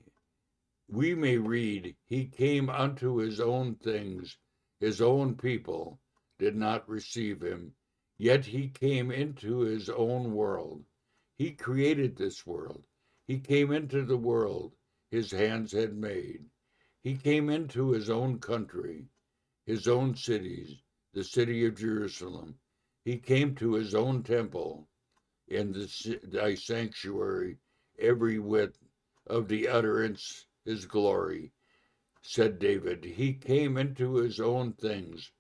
we 0.87 1.17
may 1.17 1.37
read, 1.37 1.97
He 2.05 2.27
came 2.27 2.71
unto 2.71 3.17
his 3.17 3.41
own 3.41 3.75
things, 3.75 4.39
his 4.79 5.01
own 5.03 5.35
people 5.35 5.99
did 6.39 6.55
not 6.55 6.89
receive 6.89 7.43
him, 7.43 7.75
yet 8.19 8.45
he 8.45 8.69
came 8.69 9.11
into 9.11 9.63
his 9.63 9.91
own 9.91 10.33
world. 10.33 10.85
He 11.35 11.51
created 11.51 12.15
this 12.15 12.47
world. 12.47 12.85
He 13.27 13.41
came 13.41 13.73
into 13.73 14.05
the 14.05 14.17
world 14.17 14.77
his 15.11 15.31
hands 15.31 15.73
had 15.73 15.97
made. 15.97 16.45
He 17.03 17.17
came 17.17 17.49
into 17.49 17.91
his 17.91 18.11
own 18.11 18.39
country, 18.41 19.07
his 19.65 19.89
own 19.89 20.15
cities, 20.15 20.83
the 21.15 21.25
city 21.25 21.65
of 21.65 21.77
Jerusalem. 21.77 22.59
He 23.05 23.19
came 23.19 23.55
to 23.57 23.75
his 23.75 23.95
own 23.95 24.23
temple 24.23 24.89
in 25.47 25.73
the, 25.73 26.21
thy 26.25 26.55
sanctuary, 26.55 27.59
every 27.99 28.39
whit 28.39 28.77
of 29.27 29.49
the 29.49 29.69
utterance 29.69 30.47
his 30.65 30.85
glory. 30.85 31.53
Said 32.23 32.59
David, 32.59 33.05
He 33.05 33.33
came 33.33 33.79
into 33.79 34.17
his 34.17 34.41
own 34.41 34.75
things, 34.75 35.33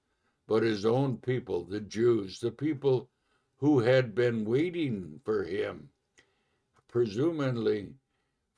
but 0.46 0.62
his 0.62 0.86
own 0.86 1.18
people, 1.18 1.64
the 1.64 1.80
Jews, 1.80 2.40
the 2.40 2.50
people 2.50 3.10
who 3.58 3.80
had 3.80 4.14
been 4.14 4.44
waiting 4.46 5.20
for 5.24 5.44
him, 5.44 5.90
presumably 6.88 7.92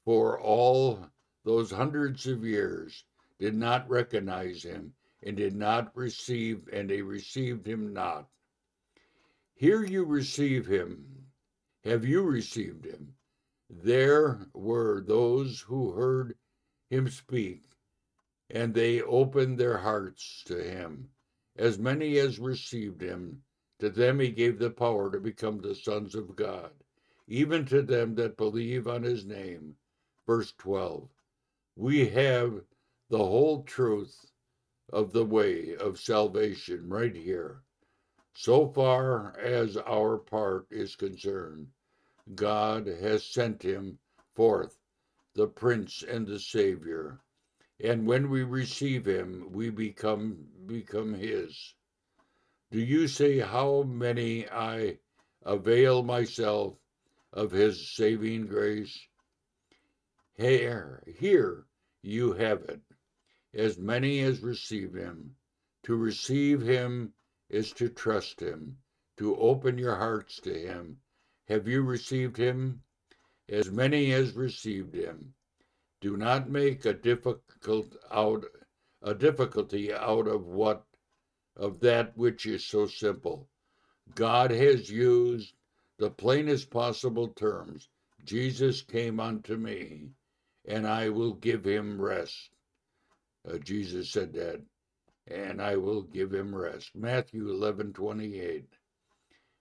for 0.04 0.40
all 0.40 1.06
those 1.44 1.70
hundreds 1.70 2.26
of 2.26 2.44
years, 2.44 3.04
did 3.38 3.54
not 3.54 3.88
recognize 3.88 4.62
him 4.62 4.92
and 5.22 5.36
did 5.36 5.54
not 5.54 5.96
receive, 5.96 6.68
and 6.72 6.88
they 6.88 7.02
received 7.02 7.66
him 7.66 7.92
not. 7.92 8.28
Here 9.54 9.84
you 9.84 10.04
receive 10.04 10.66
him. 10.66 11.26
Have 11.84 12.04
you 12.04 12.22
received 12.22 12.84
him? 12.84 13.14
There 13.68 14.46
were 14.52 15.00
those 15.00 15.60
who 15.60 15.92
heard 15.92 16.36
him 16.88 17.08
speak, 17.08 17.62
and 18.50 18.74
they 18.74 19.02
opened 19.02 19.58
their 19.58 19.78
hearts 19.78 20.42
to 20.46 20.62
him. 20.62 21.10
As 21.56 21.78
many 21.78 22.18
as 22.18 22.38
received 22.38 23.00
him, 23.02 23.42
to 23.78 23.90
them 23.90 24.18
he 24.18 24.30
gave 24.30 24.58
the 24.58 24.70
power 24.70 25.10
to 25.10 25.20
become 25.20 25.58
the 25.58 25.74
sons 25.74 26.14
of 26.14 26.36
God, 26.36 26.72
even 27.28 27.64
to 27.66 27.82
them 27.82 28.14
that 28.16 28.36
believe 28.36 28.88
on 28.88 29.02
his 29.02 29.24
name. 29.24 29.76
Verse 30.26 30.52
12. 30.58 31.08
We 31.76 32.08
have 32.08 32.62
the 33.08 33.18
whole 33.18 33.62
truth 33.64 34.32
of 34.92 35.12
the 35.12 35.24
way 35.24 35.76
of 35.76 35.98
salvation 36.00 36.88
right 36.88 37.14
here. 37.14 37.62
So 38.34 38.68
far 38.68 39.38
as 39.38 39.76
our 39.76 40.18
part 40.18 40.66
is 40.70 40.96
concerned, 40.96 41.68
God 42.34 42.86
has 42.86 43.24
sent 43.24 43.62
him 43.62 43.98
forth 44.34 44.76
the 45.34 45.46
Prince 45.46 46.02
and 46.02 46.26
the 46.26 46.38
Savior. 46.38 47.20
And 47.82 48.06
when 48.06 48.30
we 48.30 48.42
receive 48.42 49.06
him, 49.06 49.48
we 49.50 49.70
become 49.70 50.46
become 50.66 51.14
his. 51.14 51.74
Do 52.70 52.80
you 52.80 53.08
say 53.08 53.38
how 53.38 53.82
many 53.82 54.48
I 54.48 54.98
avail 55.44 56.02
myself 56.02 56.76
of 57.32 57.50
his 57.50 57.90
saving 57.96 58.46
grace? 58.46 59.08
Here, 60.40 61.02
here 61.06 61.66
you 62.02 62.32
have 62.32 62.62
it. 62.62 62.80
As 63.52 63.78
many 63.78 64.20
as 64.20 64.42
receive 64.42 64.94
him. 64.94 65.36
To 65.82 65.96
receive 65.96 66.62
him 66.62 67.12
is 67.48 67.72
to 67.74 67.88
trust 67.88 68.40
him, 68.40 68.78
to 69.18 69.36
open 69.36 69.76
your 69.76 69.96
hearts 69.96 70.40
to 70.40 70.54
him. 70.54 70.98
Have 71.48 71.68
you 71.68 71.82
received 71.82 72.36
him? 72.36 72.82
as 73.50 73.70
many 73.70 74.12
as 74.12 74.34
received 74.36 74.94
him. 74.94 75.34
Do 76.00 76.16
not 76.16 76.48
make 76.48 76.84
a 76.84 76.94
difficult 76.94 77.96
out 78.10 78.44
a 79.02 79.14
difficulty 79.14 79.92
out 79.92 80.28
of 80.28 80.46
what 80.46 80.86
of 81.56 81.80
that 81.80 82.16
which 82.16 82.46
is 82.46 82.64
so 82.64 82.86
simple. 82.86 83.48
God 84.14 84.52
has 84.52 84.88
used 84.88 85.54
the 85.98 86.10
plainest 86.10 86.70
possible 86.70 87.28
terms. 87.28 87.88
Jesus 88.24 88.82
came 88.82 89.18
unto 89.18 89.56
me, 89.56 90.10
and 90.70 90.86
I 90.86 91.08
will 91.08 91.34
give 91.34 91.64
him 91.64 92.00
rest. 92.00 92.50
Uh, 93.48 93.58
Jesus 93.58 94.08
said 94.10 94.32
that, 94.34 94.62
and 95.26 95.60
I 95.60 95.76
will 95.76 96.02
give 96.02 96.32
him 96.32 96.54
rest. 96.54 96.94
Matthew 96.94 97.50
11 97.50 97.92
28. 97.92 98.66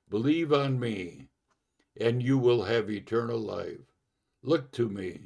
Believe 0.09 0.53
on 0.53 0.79
me, 0.79 1.29
and 1.99 2.21
you 2.21 2.37
will 2.37 2.63
have 2.63 2.91
eternal 2.91 3.39
life. 3.39 3.79
Look 4.43 4.71
to 4.73 4.87
me, 4.87 5.21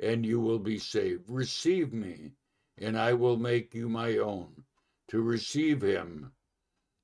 and 0.00 0.24
you 0.24 0.40
will 0.40 0.58
be 0.58 0.78
saved. 0.78 1.24
Receive 1.28 1.92
me, 1.92 2.32
and 2.78 2.98
I 2.98 3.12
will 3.12 3.36
make 3.36 3.74
you 3.74 3.88
my 3.88 4.16
own. 4.16 4.64
To 5.08 5.20
receive 5.20 5.82
him, 5.82 6.32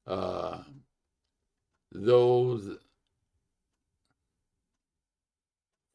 uh, 0.07 0.63
though 1.93 2.59
th- 2.59 2.79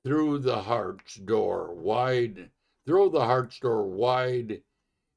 through 0.08 0.40
the 0.40 0.62
heart's 0.62 1.16
door 1.16 1.74
wide, 1.74 2.50
throw 2.86 3.10
the 3.10 3.26
heart's 3.26 3.60
door 3.60 3.86
wide, 3.86 4.62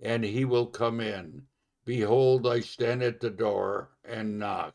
and 0.00 0.24
he 0.24 0.44
will 0.44 0.66
come 0.66 1.00
in. 1.00 1.46
Behold, 1.84 2.44
I 2.44 2.58
stand 2.58 3.00
at 3.00 3.20
the 3.20 3.30
door 3.30 3.90
and 4.04 4.40
knock. 4.40 4.74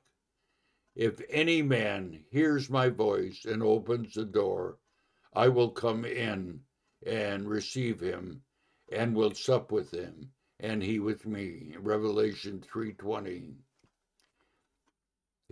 If 0.96 1.20
any 1.30 1.62
man 1.62 2.24
hears 2.30 2.70
my 2.70 2.88
voice 2.88 3.44
and 3.44 3.62
opens 3.62 4.14
the 4.14 4.24
door, 4.24 4.78
I 5.34 5.50
will 5.50 5.72
come 5.72 6.06
in 6.06 6.62
and 7.06 7.50
receive 7.50 8.00
him 8.00 8.42
and 8.90 9.18
will 9.18 9.34
sup 9.34 9.70
with 9.70 9.92
him 9.92 10.32
and 10.62 10.82
he 10.82 10.98
with 10.98 11.26
me. 11.26 11.76
Revelation 11.78 12.62
3:20. 12.62 13.58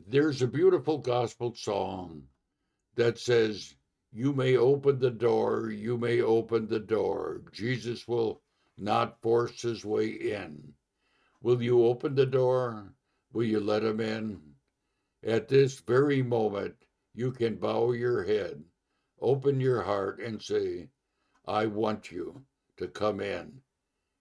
There's 0.08 0.42
a 0.42 0.48
beautiful 0.48 1.00
gospel 1.00 1.54
song 1.54 2.30
that 2.96 3.20
says, 3.20 3.76
"You 4.16 4.32
may 4.32 4.56
open 4.56 5.00
the 5.00 5.10
door, 5.10 5.72
you 5.72 5.98
may 5.98 6.22
open 6.22 6.68
the 6.68 6.80
door. 6.80 7.42
Jesus 7.52 8.08
will 8.08 8.44
not 8.78 9.20
force 9.24 9.64
his 9.64 9.84
way 9.84 10.10
in. 10.10 10.76
Will 11.42 11.64
you 11.64 11.84
open 11.86 12.14
the 12.14 12.28
door? 12.28 12.94
Will 13.32 13.46
you 13.46 13.60
let 13.60 13.84
him 13.84 14.00
in? 14.00 14.56
At 15.24 15.48
this 15.48 15.80
very 15.80 16.22
moment, 16.22 16.76
you 17.16 17.32
can 17.32 17.56
bow 17.56 17.92
your 17.92 18.24
head, 18.24 18.64
open 19.20 19.60
your 19.60 19.82
heart, 19.82 20.20
and 20.20 20.40
say, 20.40 20.90
I 21.46 21.66
want 21.66 22.12
you 22.12 22.46
to 22.78 22.88
come 22.88 23.20
in 23.20 23.64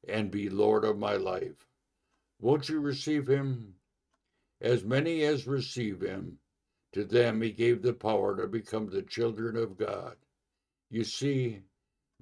and 0.08 0.30
be 0.30 0.48
Lord 0.48 0.84
of 0.84 0.98
my 0.98 1.16
life. 1.16 1.68
Won't 2.40 2.68
you 2.70 2.80
receive 2.80 3.26
him? 3.28 3.74
As 4.60 4.84
many 4.84 5.22
as 5.22 5.46
receive 5.46 6.00
him, 6.00 6.38
to 6.92 7.04
them 7.04 7.40
he 7.40 7.50
gave 7.50 7.82
the 7.82 7.92
power 7.92 8.36
to 8.36 8.46
become 8.46 8.86
the 8.86 9.02
children 9.02 9.56
of 9.56 9.78
God. 9.78 10.16
You 10.90 11.04
see, 11.04 11.62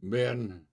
men 0.00 0.66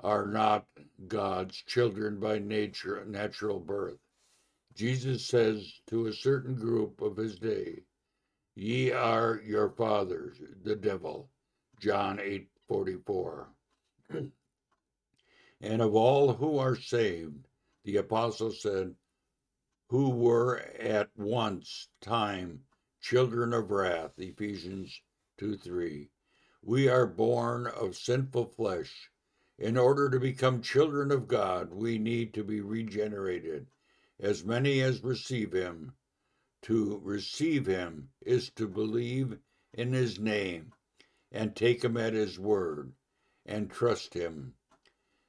are 0.00 0.26
not 0.26 0.66
God's 1.08 1.56
children 1.62 2.20
by 2.20 2.38
nature, 2.38 3.04
natural 3.06 3.60
birth. 3.60 3.98
Jesus 4.74 5.26
says 5.26 5.80
to 5.88 6.06
a 6.06 6.12
certain 6.12 6.54
group 6.54 7.00
of 7.00 7.16
his 7.16 7.38
day, 7.38 7.82
Ye 8.54 8.92
are 8.92 9.40
your 9.44 9.70
fathers, 9.70 10.40
the 10.62 10.76
devil. 10.76 11.30
John 11.80 12.20
8 12.20 12.48
44. 12.68 13.48
and 15.60 15.82
of 15.82 15.94
all 15.94 16.34
who 16.34 16.58
are 16.58 16.76
saved, 16.76 17.48
the 17.84 17.96
apostle 17.96 18.52
said, 18.52 18.94
who 19.88 20.10
were 20.10 20.58
at 20.78 21.10
once 21.16 21.88
time 22.00 22.60
children 23.00 23.54
of 23.54 23.70
wrath, 23.70 24.12
Ephesians 24.18 25.00
2 25.38 25.56
3. 25.56 26.10
We 26.62 26.86
are 26.86 27.06
born 27.06 27.66
of 27.66 27.96
sinful 27.96 28.44
flesh. 28.46 29.10
In 29.58 29.78
order 29.78 30.10
to 30.10 30.20
become 30.20 30.60
children 30.60 31.10
of 31.10 31.26
God, 31.26 31.72
we 31.72 31.98
need 31.98 32.34
to 32.34 32.44
be 32.44 32.60
regenerated. 32.60 33.68
As 34.18 34.44
many 34.44 34.82
as 34.82 35.02
receive 35.02 35.52
Him, 35.52 35.94
to 36.62 37.00
receive 37.02 37.64
Him 37.64 38.10
is 38.20 38.50
to 38.50 38.68
believe 38.68 39.38
in 39.72 39.94
His 39.94 40.18
name 40.18 40.74
and 41.32 41.56
take 41.56 41.82
Him 41.82 41.96
at 41.96 42.12
His 42.12 42.38
word 42.38 42.92
and 43.46 43.70
trust 43.70 44.12
Him. 44.12 44.54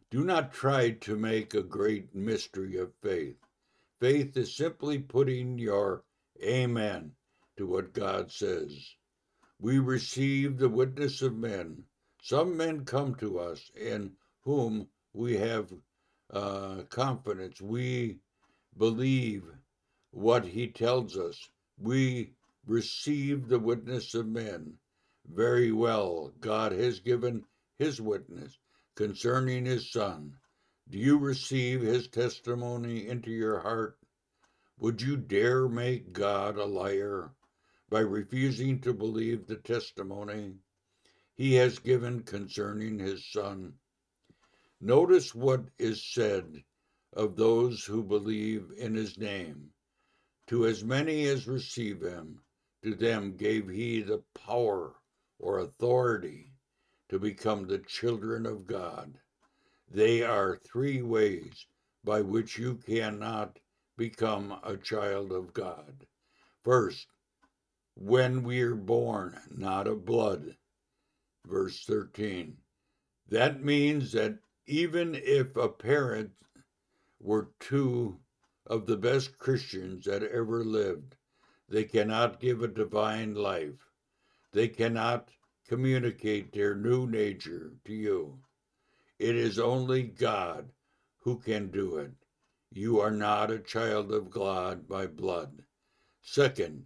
Do 0.10 0.26
not 0.26 0.52
try 0.52 0.92
to 0.92 1.16
make 1.16 1.54
a 1.54 1.64
great 1.64 2.14
mystery 2.14 2.76
of 2.78 2.94
faith. 3.02 3.38
Faith 4.02 4.36
is 4.36 4.54
simply 4.54 5.00
putting 5.00 5.58
your 5.58 6.04
Amen 6.44 7.16
to 7.58 7.68
what 7.68 7.94
God 7.94 8.32
says. 8.32 8.96
We 9.60 9.80
receive 9.80 10.58
the 10.58 10.70
witness 10.70 11.22
of 11.22 11.36
men. 11.36 11.84
Some 12.22 12.58
men 12.58 12.86
come 12.86 13.16
to 13.16 13.40
us 13.40 13.70
in 13.76 14.14
whom 14.42 14.88
we 15.14 15.38
have 15.38 15.72
uh, 16.32 16.84
confidence. 16.90 17.62
We 17.62 18.20
believe 18.78 19.44
what 20.12 20.46
he 20.46 20.68
tells 20.68 21.18
us. 21.18 21.50
We 21.78 22.34
receive 22.66 23.48
the 23.48 23.60
witness 23.60 24.14
of 24.14 24.28
men. 24.28 24.78
Very 25.28 25.72
well, 25.72 26.34
God 26.40 26.72
has 26.72 27.00
given 27.00 27.46
his 27.78 28.02
witness 28.02 28.58
concerning 28.96 29.66
his 29.66 29.92
Son. 29.92 30.34
Do 30.90 30.98
you 30.98 31.18
receive 31.18 31.82
his 31.82 32.08
testimony 32.08 33.08
into 33.08 33.32
your 33.32 33.60
heart? 33.60 33.98
Would 34.80 35.02
you 35.02 35.18
dare 35.18 35.68
make 35.70 36.12
God 36.12 36.58
a 36.58 36.66
liar? 36.66 37.32
By 37.92 38.00
refusing 38.00 38.80
to 38.80 38.94
believe 38.94 39.46
the 39.46 39.58
testimony 39.58 40.56
he 41.36 41.56
has 41.56 41.78
given 41.78 42.24
concerning 42.24 42.98
his 42.98 43.30
Son. 43.32 43.74
Notice 44.80 45.36
what 45.36 45.66
is 45.78 46.04
said 46.04 46.64
of 47.14 47.36
those 47.36 47.84
who 47.84 48.02
believe 48.02 48.72
in 48.78 48.96
his 48.96 49.18
name. 49.18 49.72
To 50.48 50.66
as 50.66 50.86
many 50.86 51.26
as 51.26 51.48
receive 51.48 52.02
him, 52.02 52.42
to 52.82 52.96
them 52.96 53.36
gave 53.36 53.68
he 53.68 54.02
the 54.02 54.24
power 54.34 54.96
or 55.38 55.60
authority 55.60 56.54
to 57.10 57.20
become 57.20 57.68
the 57.68 57.80
children 57.80 58.46
of 58.46 58.66
God. 58.66 59.20
They 59.90 60.24
are 60.24 60.56
three 60.56 61.02
ways 61.02 61.66
by 62.06 62.22
which 62.22 62.58
you 62.58 62.76
cannot 62.76 63.60
become 63.98 64.58
a 64.64 64.78
child 64.78 65.34
of 65.34 65.54
God. 65.54 66.08
First, 66.64 67.08
when 67.96 68.44
we're 68.44 68.76
born, 68.76 69.40
not 69.50 69.88
of 69.88 70.06
blood. 70.06 70.56
Verse 71.46 71.84
13. 71.86 72.58
That 73.30 73.64
means 73.64 74.12
that 74.12 74.40
even 74.68 75.16
if 75.16 75.56
a 75.56 75.70
parent 75.70 76.32
were 77.20 77.52
two 77.60 78.20
of 78.66 78.86
the 78.86 78.98
best 78.98 79.38
Christians 79.38 80.06
that 80.06 80.24
ever 80.24 80.64
lived, 80.64 81.16
they 81.68 81.84
cannot 81.84 82.40
give 82.40 82.62
a 82.62 82.68
divine 82.68 83.36
life. 83.36 83.90
They 84.52 84.68
cannot 84.68 85.30
communicate 85.68 86.52
their 86.52 86.76
new 86.76 87.08
nature 87.08 87.72
to 87.86 87.94
you. 87.94 88.40
It 89.20 89.36
is 89.36 89.60
only 89.60 90.04
God 90.04 90.72
who 91.20 91.38
can 91.38 91.72
do 91.72 91.98
it. 91.98 92.12
You 92.72 93.00
are 93.00 93.12
not 93.12 93.52
a 93.52 93.60
child 93.60 94.12
of 94.12 94.30
God 94.30 94.88
by 94.88 95.08
blood. 95.08 95.64
Second, 96.22 96.86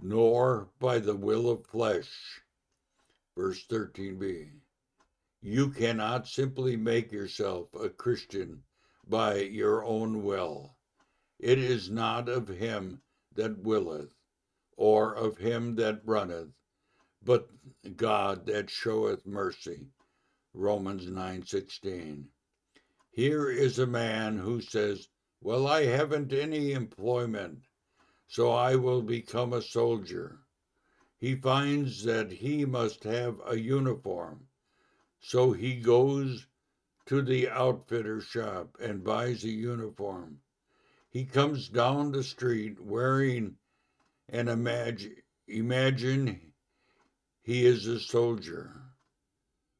nor 0.00 0.70
by 0.78 0.98
the 0.98 1.16
will 1.16 1.50
of 1.50 1.66
flesh. 1.66 2.42
Verse 3.36 3.64
13b. 3.66 4.50
You 5.40 5.70
cannot 5.70 6.26
simply 6.26 6.76
make 6.76 7.12
yourself 7.12 7.72
a 7.74 7.88
Christian 7.88 8.64
by 9.06 9.36
your 9.36 9.84
own 9.84 10.24
will. 10.24 10.76
It 11.38 11.58
is 11.58 11.90
not 11.90 12.28
of 12.28 12.48
him 12.48 13.00
that 13.34 13.58
willeth, 13.58 14.12
or 14.76 15.14
of 15.14 15.38
him 15.38 15.76
that 15.76 16.04
runneth, 16.04 16.52
but 17.22 17.48
God 17.96 18.46
that 18.46 18.68
showeth 18.68 19.24
mercy. 19.24 19.92
Romans 20.52 21.06
9:16. 21.06 22.30
Here 23.10 23.48
is 23.48 23.78
a 23.78 23.86
man 23.86 24.38
who 24.38 24.60
says, 24.60 25.08
"Well, 25.40 25.68
I 25.68 25.84
haven't 25.84 26.32
any 26.32 26.72
employment 26.72 27.67
so 28.30 28.50
I 28.50 28.76
will 28.76 29.00
become 29.00 29.54
a 29.54 29.62
soldier. 29.62 30.38
He 31.18 31.34
finds 31.34 32.04
that 32.04 32.30
he 32.30 32.66
must 32.66 33.04
have 33.04 33.40
a 33.46 33.58
uniform, 33.58 34.48
so 35.18 35.52
he 35.52 35.80
goes 35.80 36.46
to 37.06 37.22
the 37.22 37.48
outfitter 37.48 38.20
shop 38.20 38.76
and 38.78 39.02
buys 39.02 39.44
a 39.44 39.48
uniform. 39.48 40.42
He 41.08 41.24
comes 41.24 41.70
down 41.70 42.12
the 42.12 42.22
street 42.22 42.78
wearing 42.78 43.56
and 44.28 44.50
imagine, 44.50 45.16
imagine 45.46 46.52
he 47.40 47.64
is 47.64 47.86
a 47.86 47.98
soldier. 47.98 48.82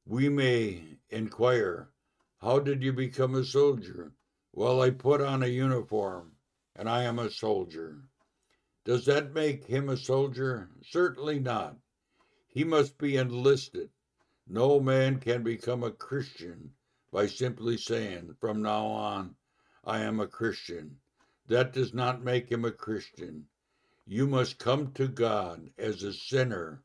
We 0.07 0.31
may 0.31 0.99
inquire, 1.11 1.91
How 2.39 2.61
did 2.61 2.83
you 2.83 2.95
become 2.95 3.35
a 3.35 3.45
soldier? 3.45 4.15
Well, 4.53 4.81
I 4.81 4.89
put 4.89 5.21
on 5.21 5.43
a 5.43 5.49
uniform 5.49 6.33
and 6.75 6.89
I 6.89 7.03
am 7.03 7.19
a 7.19 7.31
soldier. 7.31 8.09
Does 8.89 9.05
that 9.05 9.35
make 9.35 9.67
him 9.67 9.91
a 9.91 9.99
soldier? 9.99 10.71
Certainly 10.83 11.41
not. 11.41 11.77
He 12.47 12.65
must 12.65 12.97
be 12.97 13.19
enlisted. 13.19 13.91
No 14.47 14.81
man 14.81 15.21
can 15.21 15.43
become 15.43 15.83
a 15.85 15.91
Christian 15.91 16.73
by 17.13 17.27
simply 17.27 17.77
saying, 17.77 18.35
from 18.41 18.63
now 18.63 18.87
on, 18.87 19.35
I 19.85 19.99
am 19.99 20.21
a 20.21 20.27
Christian. 20.27 20.97
That 21.49 21.75
does 21.75 21.93
not 21.93 22.25
make 22.25 22.49
him 22.51 22.65
a 22.65 22.71
Christian. 22.71 23.45
You 24.07 24.27
must 24.27 24.59
come 24.59 24.93
to 24.93 25.07
God 25.07 25.69
as 25.77 26.03
a 26.03 26.15
sinner, 26.15 26.83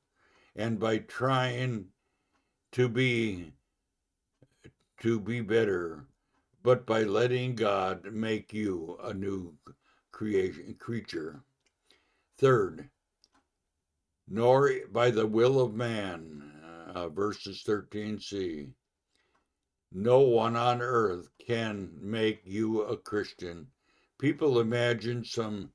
and 0.57 0.77
by 0.81 0.97
trying 0.97 1.85
to 2.73 2.89
be 2.89 3.53
to 4.99 5.21
be 5.21 5.39
better, 5.39 6.05
but 6.63 6.85
by 6.85 7.03
letting 7.03 7.55
God 7.55 8.11
make 8.11 8.51
you 8.51 8.99
a 9.01 9.13
new 9.13 9.53
creation 10.11 10.75
creature. 10.77 11.41
Third, 12.43 12.89
nor 14.27 14.69
by 14.91 15.11
the 15.11 15.25
will 15.25 15.61
of 15.61 15.73
man, 15.73 16.51
uh, 16.93 17.07
verses 17.07 17.63
13c. 17.65 18.73
No 19.93 20.19
one 20.19 20.57
on 20.57 20.81
earth 20.81 21.29
can 21.39 21.97
make 22.01 22.41
you 22.43 22.81
a 22.81 22.97
Christian. 22.97 23.71
People 24.19 24.59
imagine 24.59 25.23
some 25.23 25.71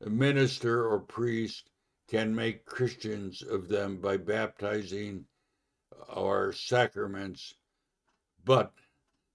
minister 0.00 0.88
or 0.88 1.00
priest 1.00 1.68
can 2.08 2.34
make 2.34 2.64
Christians 2.64 3.42
of 3.42 3.68
them 3.68 4.00
by 4.00 4.16
baptizing 4.16 5.26
or 6.08 6.50
sacraments, 6.50 7.52
but 8.42 8.72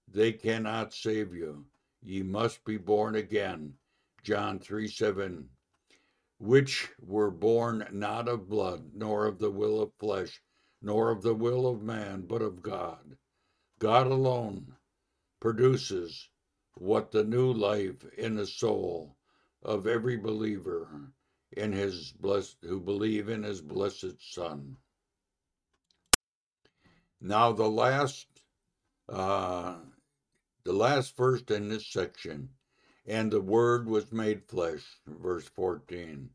they 0.08 0.32
cannot 0.32 0.92
save 0.92 1.32
you. 1.32 1.64
Ye 2.02 2.24
must 2.24 2.64
be 2.64 2.76
born 2.76 3.14
again. 3.14 3.74
John 4.24 4.58
3 4.58 4.88
7 4.88 5.48
which 6.42 6.90
were 7.00 7.30
born 7.30 7.86
not 7.92 8.26
of 8.28 8.48
blood, 8.48 8.90
nor 8.94 9.26
of 9.26 9.38
the 9.38 9.50
will 9.50 9.80
of 9.80 9.92
flesh, 10.00 10.42
nor 10.82 11.12
of 11.12 11.22
the 11.22 11.34
will 11.34 11.68
of 11.68 11.82
man, 11.82 12.22
but 12.22 12.42
of 12.42 12.60
God. 12.60 13.16
God 13.78 14.08
alone 14.08 14.74
produces 15.40 16.28
what 16.74 17.12
the 17.12 17.22
new 17.22 17.52
life 17.52 18.04
in 18.18 18.34
the 18.34 18.46
soul 18.46 19.16
of 19.62 19.86
every 19.86 20.16
believer 20.16 21.12
in 21.52 21.70
his 21.70 22.10
blessed 22.10 22.56
who 22.62 22.80
believe 22.80 23.28
in 23.28 23.44
his 23.44 23.60
blessed 23.60 24.16
son. 24.34 24.76
Now 27.20 27.52
the 27.52 27.70
last 27.70 28.26
uh, 29.08 29.76
the 30.64 30.72
last 30.72 31.16
verse 31.16 31.42
in 31.50 31.68
this 31.68 31.86
section 31.86 32.48
and 33.06 33.30
the 33.30 33.40
Word 33.40 33.88
was 33.88 34.12
made 34.12 34.44
flesh, 34.44 34.84
verse 35.06 35.48
14. 35.48 36.30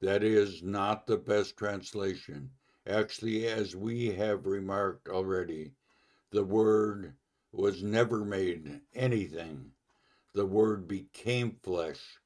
That 0.00 0.22
is 0.22 0.62
not 0.62 1.06
the 1.06 1.16
best 1.16 1.56
translation. 1.56 2.50
Actually, 2.86 3.46
as 3.48 3.74
we 3.74 4.12
have 4.12 4.46
remarked 4.46 5.08
already, 5.08 5.72
the 6.30 6.44
Word 6.44 7.14
was 7.52 7.82
never 7.82 8.24
made 8.24 8.80
anything. 8.94 9.72
The 10.34 10.44
Word 10.44 10.86
became 10.86 11.56
flesh. 11.62 12.18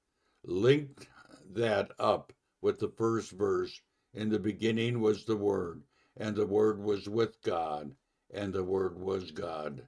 Linked 0.43 1.07
that 1.53 1.93
up 1.99 2.33
with 2.61 2.79
the 2.79 2.89
first 2.89 3.31
verse. 3.31 3.81
In 4.15 4.29
the 4.31 4.39
beginning 4.39 5.01
was 5.01 5.25
the 5.25 5.37
Word, 5.37 5.83
and 6.17 6.35
the 6.35 6.47
Word 6.47 6.83
was 6.83 7.09
with 7.09 7.41
God, 7.43 7.95
and 8.33 8.53
the 8.53 8.65
Word 8.65 8.99
was 8.99 9.31
God. 9.31 9.87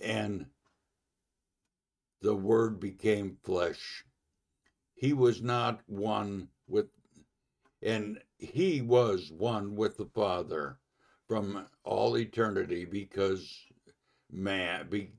And 0.00 0.46
the 2.20 2.34
Word 2.34 2.80
became 2.80 3.38
flesh. 3.42 4.04
He 4.94 5.12
was 5.12 5.42
not 5.42 5.80
one 5.86 6.48
with, 6.68 6.86
and 7.82 8.20
he 8.38 8.82
was 8.82 9.32
one 9.32 9.74
with 9.76 9.96
the 9.96 10.06
Father 10.06 10.78
from 11.26 11.66
all 11.84 12.18
eternity 12.18 12.84
because 12.84 13.64
man, 14.30 14.88
be, 14.88 15.12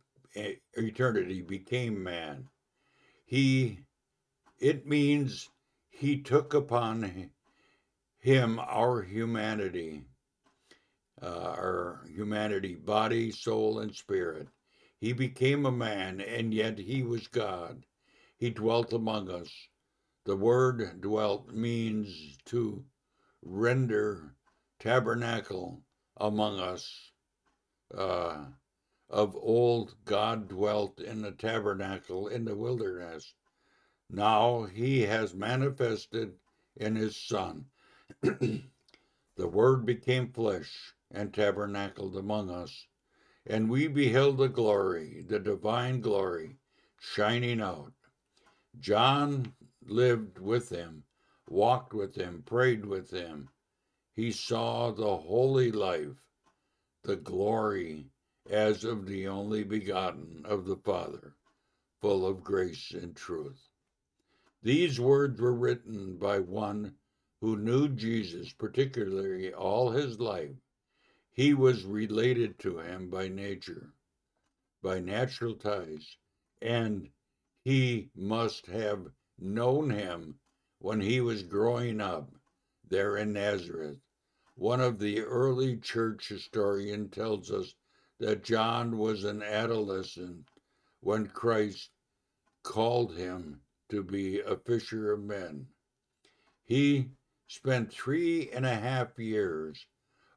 eternity 0.73 1.41
became 1.41 2.03
man. 2.03 2.47
He, 3.25 3.79
it 4.59 4.85
means 4.85 5.49
he 5.89 6.21
took 6.21 6.53
upon 6.53 7.31
him 8.19 8.59
our 8.59 9.01
humanity, 9.01 10.03
uh, 11.21 11.55
our 11.57 12.01
humanity, 12.13 12.75
body, 12.75 13.31
soul, 13.31 13.79
and 13.79 13.95
spirit. 13.95 14.47
He 15.01 15.13
became 15.13 15.65
a 15.65 15.71
man, 15.71 16.21
and 16.21 16.53
yet 16.53 16.77
he 16.77 17.01
was 17.01 17.27
God. 17.27 17.87
He 18.37 18.51
dwelt 18.51 18.93
among 18.93 19.31
us. 19.31 19.51
The 20.25 20.35
word 20.35 21.01
dwelt 21.01 21.51
means 21.51 22.37
to 22.45 22.85
render 23.41 24.35
tabernacle 24.77 25.81
among 26.17 26.59
us. 26.59 27.11
Uh, 27.91 28.45
of 29.09 29.35
old, 29.35 29.95
God 30.05 30.47
dwelt 30.47 30.99
in 30.99 31.23
the 31.23 31.31
tabernacle 31.31 32.27
in 32.27 32.45
the 32.45 32.55
wilderness. 32.55 33.33
Now 34.07 34.65
he 34.65 35.01
has 35.01 35.33
manifested 35.33 36.37
in 36.75 36.95
his 36.95 37.17
Son. 37.17 37.65
the 38.21 38.61
Word 39.35 39.83
became 39.83 40.31
flesh 40.31 40.93
and 41.09 41.33
tabernacled 41.33 42.15
among 42.17 42.51
us 42.51 42.85
and 43.45 43.69
we 43.69 43.87
beheld 43.87 44.37
the 44.37 44.47
glory, 44.47 45.23
the 45.27 45.39
divine 45.39 46.01
glory, 46.01 46.57
shining 46.99 47.61
out. 47.61 47.93
John 48.79 49.53
lived 49.85 50.39
with 50.39 50.69
them, 50.69 51.03
walked 51.49 51.93
with 51.93 52.13
them, 52.13 52.43
prayed 52.45 52.85
with 52.85 53.09
them. 53.09 53.49
He 54.15 54.31
saw 54.31 54.91
the 54.91 55.17
holy 55.17 55.71
life, 55.71 56.21
the 57.03 57.15
glory 57.15 58.11
as 58.49 58.83
of 58.83 59.05
the 59.05 59.27
only 59.27 59.63
begotten 59.63 60.45
of 60.45 60.65
the 60.65 60.77
Father, 60.77 61.35
full 61.99 62.25
of 62.25 62.43
grace 62.43 62.91
and 62.91 63.15
truth. 63.15 63.69
These 64.61 64.99
words 64.99 65.41
were 65.41 65.53
written 65.53 66.17
by 66.17 66.39
one 66.39 66.95
who 67.39 67.57
knew 67.57 67.89
Jesus, 67.89 68.53
particularly 68.53 69.53
all 69.53 69.89
his 69.89 70.19
life, 70.19 70.55
he 71.33 71.53
was 71.53 71.85
related 71.85 72.59
to 72.59 72.79
him 72.79 73.09
by 73.09 73.27
nature, 73.27 73.93
by 74.81 74.99
natural 74.99 75.55
ties, 75.55 76.17
and 76.61 77.09
he 77.63 78.09
must 78.15 78.65
have 78.65 79.07
known 79.39 79.89
him 79.89 80.39
when 80.79 80.99
he 80.99 81.21
was 81.21 81.43
growing 81.43 82.01
up 82.01 82.29
there 82.87 83.15
in 83.15 83.31
Nazareth. 83.33 83.99
One 84.55 84.81
of 84.81 84.99
the 84.99 85.21
early 85.21 85.77
church 85.77 86.27
historians 86.27 87.11
tells 87.15 87.49
us 87.49 87.73
that 88.19 88.43
John 88.43 88.97
was 88.97 89.23
an 89.23 89.41
adolescent 89.41 90.49
when 90.99 91.27
Christ 91.27 91.89
called 92.63 93.15
him 93.15 93.61
to 93.89 94.03
be 94.03 94.41
a 94.41 94.57
fisher 94.57 95.11
of 95.13 95.23
men. 95.23 95.67
He 96.63 97.11
spent 97.47 97.91
three 97.91 98.49
and 98.51 98.65
a 98.65 98.75
half 98.75 99.17
years 99.17 99.87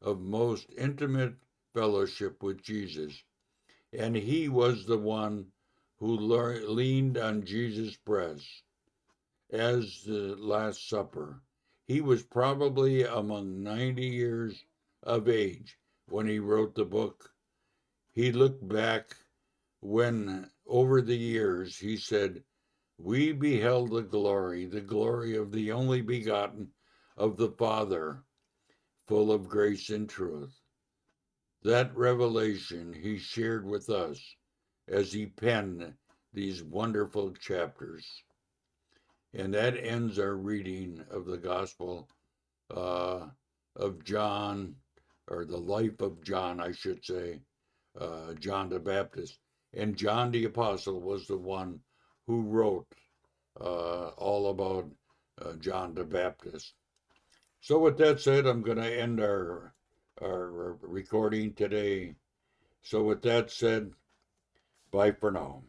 of 0.05 0.21
most 0.21 0.71
intimate 0.77 1.35
fellowship 1.73 2.43
with 2.43 2.63
Jesus. 2.63 3.25
And 3.93 4.15
he 4.15 4.49
was 4.49 4.85
the 4.85 4.99
one 4.99 5.47
who 5.99 6.17
leaned 6.17 7.17
on 7.17 7.45
Jesus' 7.45 7.97
breast 7.97 8.63
as 9.51 10.03
the 10.05 10.37
Last 10.37 10.89
Supper. 10.89 11.41
He 11.87 12.01
was 12.01 12.23
probably 12.23 13.05
among 13.05 13.63
90 13.63 14.07
years 14.07 14.65
of 15.03 15.29
age 15.29 15.79
when 16.09 16.27
he 16.27 16.39
wrote 16.39 16.75
the 16.75 16.85
book. 16.85 17.33
He 18.13 18.31
looked 18.31 18.67
back 18.69 19.17
when, 19.81 20.51
over 20.67 21.01
the 21.01 21.17
years, 21.17 21.79
he 21.79 21.97
said, 21.97 22.45
We 22.99 23.33
beheld 23.33 23.91
the 23.91 24.03
glory, 24.03 24.67
the 24.67 24.81
glory 24.81 25.37
of 25.37 25.53
the 25.53 25.73
only 25.73 26.03
begotten 26.03 26.73
of 27.17 27.37
the 27.37 27.51
Father, 27.51 28.23
full 29.07 29.33
of 29.33 29.49
grace 29.49 29.91
and 29.91 30.09
truth. 30.09 30.55
That 31.63 31.97
revelation 31.97 32.93
he 32.93 33.19
shared 33.19 33.67
with 33.67 33.89
us 33.89 34.21
as 34.89 35.13
he 35.13 35.27
penned 35.27 35.95
these 36.33 36.63
wonderful 36.63 37.33
chapters. 37.33 38.07
And 39.33 39.55
that 39.55 39.77
ends 39.77 40.19
our 40.19 40.37
reading 40.37 41.03
of 41.11 41.27
the 41.27 41.39
Gospel 41.39 42.09
uh, 42.75 43.27
of 43.77 44.05
John, 44.05 44.75
or 45.29 45.45
the 45.45 45.57
life 45.57 46.01
of 46.01 46.23
John, 46.23 46.61
I 46.61 46.73
should 46.73 47.05
say, 47.05 47.41
uh, 47.99 48.35
John 48.35 48.69
the 48.69 48.79
Baptist. 48.79 49.39
And 49.73 49.97
John 49.97 50.31
the 50.31 50.45
Apostle 50.45 51.01
was 51.01 51.27
the 51.27 51.39
one 51.39 51.81
who 52.27 52.43
wrote 52.43 52.87
uh, 53.61 54.09
all 54.17 54.51
about 54.51 54.89
uh, 55.45 55.55
John 55.55 55.95
the 55.95 56.05
Baptist. 56.05 56.75
So 57.65 57.79
with 57.79 57.97
that 57.97 58.21
said, 58.21 58.45
I'm 58.45 58.61
going 58.61 58.77
to 58.77 59.01
end 59.01 59.21
our 59.23 59.73
our 60.21 60.77
recording 60.83 61.55
today. 61.55 62.15
So 62.83 63.03
with 63.05 63.23
that 63.23 63.51
said, 63.51 63.93
bye 64.91 65.13
for 65.13 65.31
now. 65.31 65.63